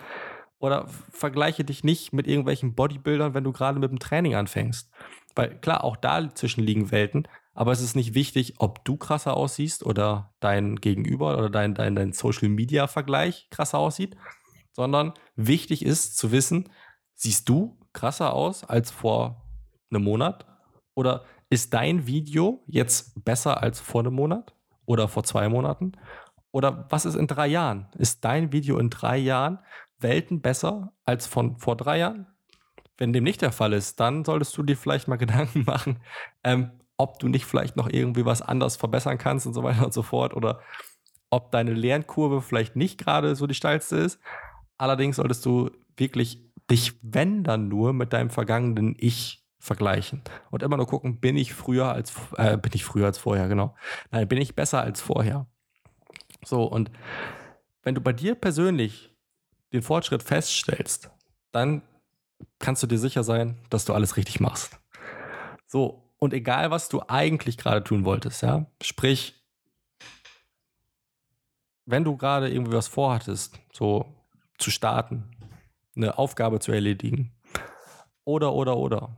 Oder 0.59 0.89
vergleiche 1.11 1.65
dich 1.65 1.85
nicht 1.85 2.13
mit 2.13 2.27
irgendwelchen 2.27 2.75
Bodybuildern, 2.75 3.35
wenn 3.35 3.45
du 3.45 3.53
gerade 3.53 3.79
mit 3.79 3.91
dem 3.91 3.99
Training 3.99 4.35
anfängst. 4.35 4.91
Weil 5.35 5.61
klar, 5.61 5.85
auch 5.85 5.97
dazwischen 5.97 6.65
liegen 6.65 6.91
Welten, 6.91 7.29
aber 7.57 7.73
es 7.73 7.81
ist 7.81 7.97
nicht 7.97 8.14
wichtig, 8.14 8.55
ob 8.59 8.85
du 8.85 8.99
krasser 8.99 9.35
aussiehst 9.35 9.85
oder 9.85 10.35
dein 10.40 10.77
Gegenüber 10.77 11.38
oder 11.38 11.49
dein, 11.49 11.75
dein, 11.75 11.95
dein 11.95 12.12
Social 12.12 12.51
Media 12.51 12.87
Vergleich 12.87 13.49
krasser 13.51 13.79
aussieht, 13.79 14.14
sondern 14.73 15.14
wichtig 15.37 15.83
ist 15.83 16.19
zu 16.19 16.33
wissen, 16.33 16.69
siehst 17.14 17.49
du 17.49 17.81
krasser 17.95 18.35
aus 18.35 18.62
als 18.62 18.90
vor 18.90 19.49
einem 19.90 20.05
Monat? 20.05 20.47
Oder 20.95 21.25
ist 21.49 21.73
dein 21.73 22.07
Video 22.07 22.62
jetzt 22.66 23.25
besser 23.25 23.62
als 23.62 23.81
vor 23.81 24.03
einem 24.03 24.12
Monat 24.12 24.55
oder 24.85 25.09
vor 25.09 25.25
zwei 25.25 25.49
Monaten? 25.49 25.92
Oder 26.53 26.87
was 26.90 27.07
ist 27.07 27.14
in 27.14 27.27
drei 27.27 27.47
Jahren? 27.47 27.88
Ist 27.97 28.23
dein 28.23 28.53
Video 28.53 28.79
in 28.79 28.90
drei 28.90 29.16
Jahren 29.16 29.61
Welten 29.99 30.42
besser 30.42 30.92
als 31.07 31.27
von 31.27 31.57
vor 31.57 31.77
drei 31.77 32.01
Jahren? 32.01 32.27
Wenn 32.99 33.14
dem 33.14 33.25
nicht 33.25 33.40
der 33.40 33.53
Fall 33.53 33.73
ist, 33.73 33.99
dann 33.99 34.27
solltest 34.27 34.55
du 34.59 34.62
dir 34.62 34.77
vielleicht 34.77 35.09
mal 35.09 35.16
Gedanken 35.16 35.64
machen, 35.64 36.01
ähm, 36.45 36.71
ob 36.97 37.19
du 37.19 37.29
nicht 37.29 37.45
vielleicht 37.45 37.77
noch 37.77 37.89
irgendwie 37.89 38.25
was 38.25 38.43
anders 38.43 38.77
verbessern 38.77 39.19
kannst 39.19 39.47
und 39.47 39.55
so 39.55 39.63
weiter 39.63 39.85
und 39.85 39.93
so 39.93 40.03
fort 40.03 40.35
oder 40.35 40.61
ob 41.31 41.51
deine 41.51 41.73
Lernkurve 41.73 42.41
vielleicht 42.41 42.77
nicht 42.77 42.99
gerade 42.99 43.35
so 43.37 43.47
die 43.47 43.55
steilste 43.55 43.97
ist. 43.97 44.21
Allerdings 44.79 45.17
solltest 45.17 45.45
du 45.45 45.71
wirklich 45.97 46.43
dich, 46.71 46.95
wenn 47.03 47.45
dann 47.45 47.69
nur, 47.69 47.93
mit 47.93 48.13
deinem 48.13 48.31
vergangenen 48.31 48.95
Ich 48.99 49.45
vergleichen 49.59 50.23
und 50.51 50.63
immer 50.63 50.77
nur 50.77 50.87
gucken, 50.87 51.19
bin 51.19 51.37
ich 51.37 51.53
früher 51.53 51.93
als 51.93 52.15
äh, 52.37 52.57
bin 52.57 52.73
ich 52.75 52.85
früher 52.85 53.07
als 53.07 53.19
vorher, 53.19 53.49
genau. 53.49 53.75
Nein, 54.11 54.29
bin 54.29 54.41
ich 54.41 54.55
besser 54.55 54.81
als 54.81 55.01
vorher. 55.01 55.47
So 56.45 56.65
und 56.65 56.91
wenn 57.83 57.95
du 57.95 58.01
bei 58.01 58.13
dir 58.13 58.35
persönlich 58.35 59.15
den 59.73 59.83
Fortschritt 59.83 60.23
feststellst, 60.23 61.11
dann 61.53 61.83
kannst 62.59 62.83
du 62.83 62.87
dir 62.87 62.99
sicher 62.99 63.25
sein, 63.25 63.59
dass 63.71 63.85
du 63.85 63.95
alles 63.95 64.17
richtig 64.17 64.41
machst. 64.41 64.79
So, 65.67 66.06
und 66.19 66.33
egal, 66.33 66.71
was 66.71 66.89
du 66.89 67.03
eigentlich 67.09 67.57
gerade 67.59 67.85
tun 67.85 68.05
wolltest, 68.05 68.43
ja, 68.43 68.67
sprich, 68.83 69.35
wenn 71.85 72.05
du 72.05 72.17
gerade 72.17 72.51
irgendwie 72.51 72.73
was 72.73 72.89
vorhattest, 72.89 73.59
so 73.73 74.07
zu 74.59 74.71
starten, 74.71 75.31
eine 75.95 76.19
Aufgabe 76.19 76.61
zu 76.61 76.73
erledigen, 76.73 77.33
oder, 78.25 78.53
oder, 78.55 78.77
oder, 78.77 79.17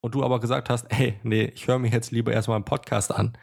und 0.00 0.14
du 0.14 0.22
aber 0.22 0.38
gesagt 0.38 0.70
hast, 0.70 0.86
hey, 0.90 1.18
nee, 1.22 1.44
ich 1.54 1.66
höre 1.66 1.78
mir 1.78 1.90
jetzt 1.90 2.12
lieber 2.12 2.32
erstmal 2.32 2.56
einen 2.56 2.64
Podcast 2.64 3.12
an, 3.12 3.36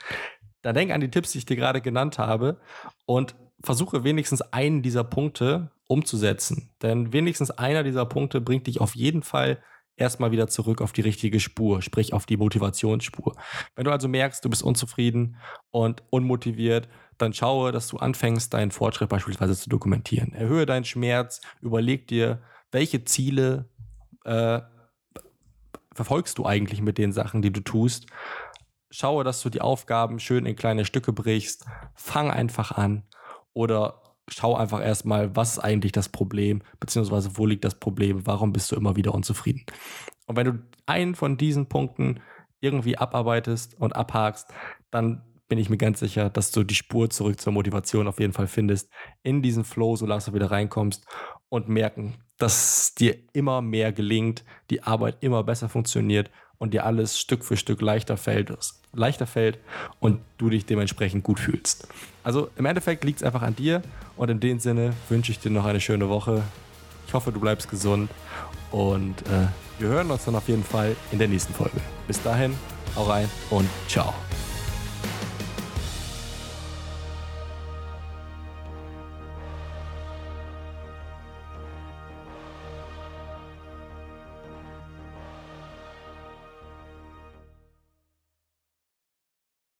dann 0.61 0.75
denk 0.75 0.91
an 0.91 1.01
die 1.01 1.11
Tipps, 1.11 1.31
die 1.31 1.39
ich 1.39 1.45
dir 1.45 1.55
gerade 1.55 1.81
genannt 1.81 2.17
habe 2.19 2.61
und 3.05 3.35
versuche 3.63 4.03
wenigstens 4.03 4.41
einen 4.41 4.81
dieser 4.81 5.03
Punkte 5.03 5.71
umzusetzen. 5.87 6.71
Denn 6.81 7.13
wenigstens 7.13 7.51
einer 7.51 7.83
dieser 7.83 8.05
Punkte 8.05 8.41
bringt 8.41 8.67
dich 8.67 8.79
auf 8.79 8.95
jeden 8.95 9.23
Fall 9.23 9.61
erstmal 9.95 10.31
wieder 10.31 10.47
zurück 10.47 10.81
auf 10.81 10.91
die 10.93 11.01
richtige 11.01 11.39
Spur, 11.39 11.81
sprich 11.81 12.13
auf 12.13 12.25
die 12.25 12.37
Motivationsspur. 12.37 13.35
Wenn 13.75 13.85
du 13.85 13.91
also 13.91 14.07
merkst, 14.07 14.43
du 14.43 14.49
bist 14.49 14.63
unzufrieden 14.63 15.37
und 15.69 16.03
unmotiviert, 16.09 16.89
dann 17.17 17.33
schaue, 17.33 17.71
dass 17.71 17.87
du 17.87 17.97
anfängst, 17.97 18.53
deinen 18.53 18.71
Fortschritt 18.71 19.09
beispielsweise 19.09 19.55
zu 19.55 19.69
dokumentieren. 19.69 20.33
Erhöhe 20.33 20.65
deinen 20.65 20.85
Schmerz, 20.85 21.41
überleg 21.61 22.07
dir, 22.07 22.41
welche 22.71 23.03
Ziele 23.03 23.69
äh, 24.23 24.61
verfolgst 25.93 26.37
du 26.37 26.45
eigentlich 26.45 26.81
mit 26.81 26.97
den 26.97 27.11
Sachen, 27.11 27.41
die 27.41 27.51
du 27.51 27.61
tust. 27.61 28.07
Schaue, 28.89 29.23
dass 29.23 29.41
du 29.41 29.49
die 29.49 29.61
Aufgaben 29.61 30.19
schön 30.19 30.45
in 30.45 30.55
kleine 30.55 30.85
Stücke 30.85 31.13
brichst. 31.13 31.65
Fang 31.95 32.31
einfach 32.31 32.71
an 32.71 33.03
oder 33.53 34.00
schau 34.31 34.55
einfach 34.55 34.81
erstmal, 34.81 35.35
was 35.35 35.53
ist 35.53 35.59
eigentlich 35.59 35.91
das 35.91 36.09
Problem, 36.09 36.61
beziehungsweise 36.79 37.37
wo 37.37 37.45
liegt 37.45 37.65
das 37.65 37.75
Problem, 37.75 38.25
warum 38.25 38.53
bist 38.53 38.71
du 38.71 38.75
immer 38.75 38.95
wieder 38.95 39.13
unzufrieden. 39.13 39.65
Und 40.25 40.35
wenn 40.35 40.45
du 40.45 40.59
einen 40.85 41.15
von 41.15 41.37
diesen 41.37 41.67
Punkten 41.67 42.21
irgendwie 42.59 42.97
abarbeitest 42.97 43.79
und 43.79 43.95
abhakst, 43.95 44.53
dann 44.91 45.23
bin 45.49 45.59
ich 45.59 45.69
mir 45.69 45.77
ganz 45.77 45.99
sicher, 45.99 46.29
dass 46.29 46.51
du 46.51 46.63
die 46.63 46.75
Spur 46.75 47.09
zurück 47.09 47.41
zur 47.41 47.51
Motivation 47.51 48.07
auf 48.07 48.19
jeden 48.19 48.31
Fall 48.31 48.47
findest, 48.47 48.89
in 49.21 49.41
diesen 49.41 49.65
Flow 49.65 49.97
so 49.97 50.05
langsam 50.05 50.33
wieder 50.33 50.49
reinkommst 50.49 51.05
und 51.49 51.67
merken, 51.67 52.13
dass 52.37 52.95
dir 52.95 53.17
immer 53.33 53.61
mehr 53.61 53.91
gelingt, 53.91 54.45
die 54.69 54.83
Arbeit 54.83 55.17
immer 55.19 55.43
besser 55.43 55.67
funktioniert 55.67 56.31
und 56.61 56.75
dir 56.75 56.85
alles 56.85 57.19
Stück 57.19 57.43
für 57.43 57.57
Stück 57.57 57.81
leichter 57.81 58.17
fällt, 58.17 58.53
leichter 58.93 59.25
fällt 59.25 59.57
und 59.99 60.19
du 60.37 60.51
dich 60.51 60.67
dementsprechend 60.67 61.23
gut 61.23 61.39
fühlst. 61.39 61.87
Also 62.23 62.49
im 62.55 62.65
Endeffekt 62.65 63.03
liegt 63.03 63.17
es 63.17 63.23
einfach 63.23 63.41
an 63.41 63.55
dir 63.55 63.81
und 64.15 64.29
in 64.29 64.39
dem 64.39 64.59
Sinne 64.59 64.93
wünsche 65.09 65.31
ich 65.31 65.39
dir 65.39 65.49
noch 65.49 65.65
eine 65.65 65.79
schöne 65.79 66.07
Woche. 66.07 66.43
Ich 67.07 67.15
hoffe, 67.15 67.31
du 67.31 67.39
bleibst 67.39 67.67
gesund 67.67 68.11
und 68.69 69.23
äh, 69.23 69.47
wir 69.79 69.89
hören 69.89 70.11
uns 70.11 70.25
dann 70.25 70.35
auf 70.35 70.47
jeden 70.47 70.63
Fall 70.63 70.95
in 71.11 71.17
der 71.17 71.27
nächsten 71.27 71.51
Folge. 71.51 71.81
Bis 72.05 72.21
dahin, 72.21 72.55
hau 72.95 73.05
rein 73.05 73.27
und 73.49 73.67
ciao. 73.87 74.13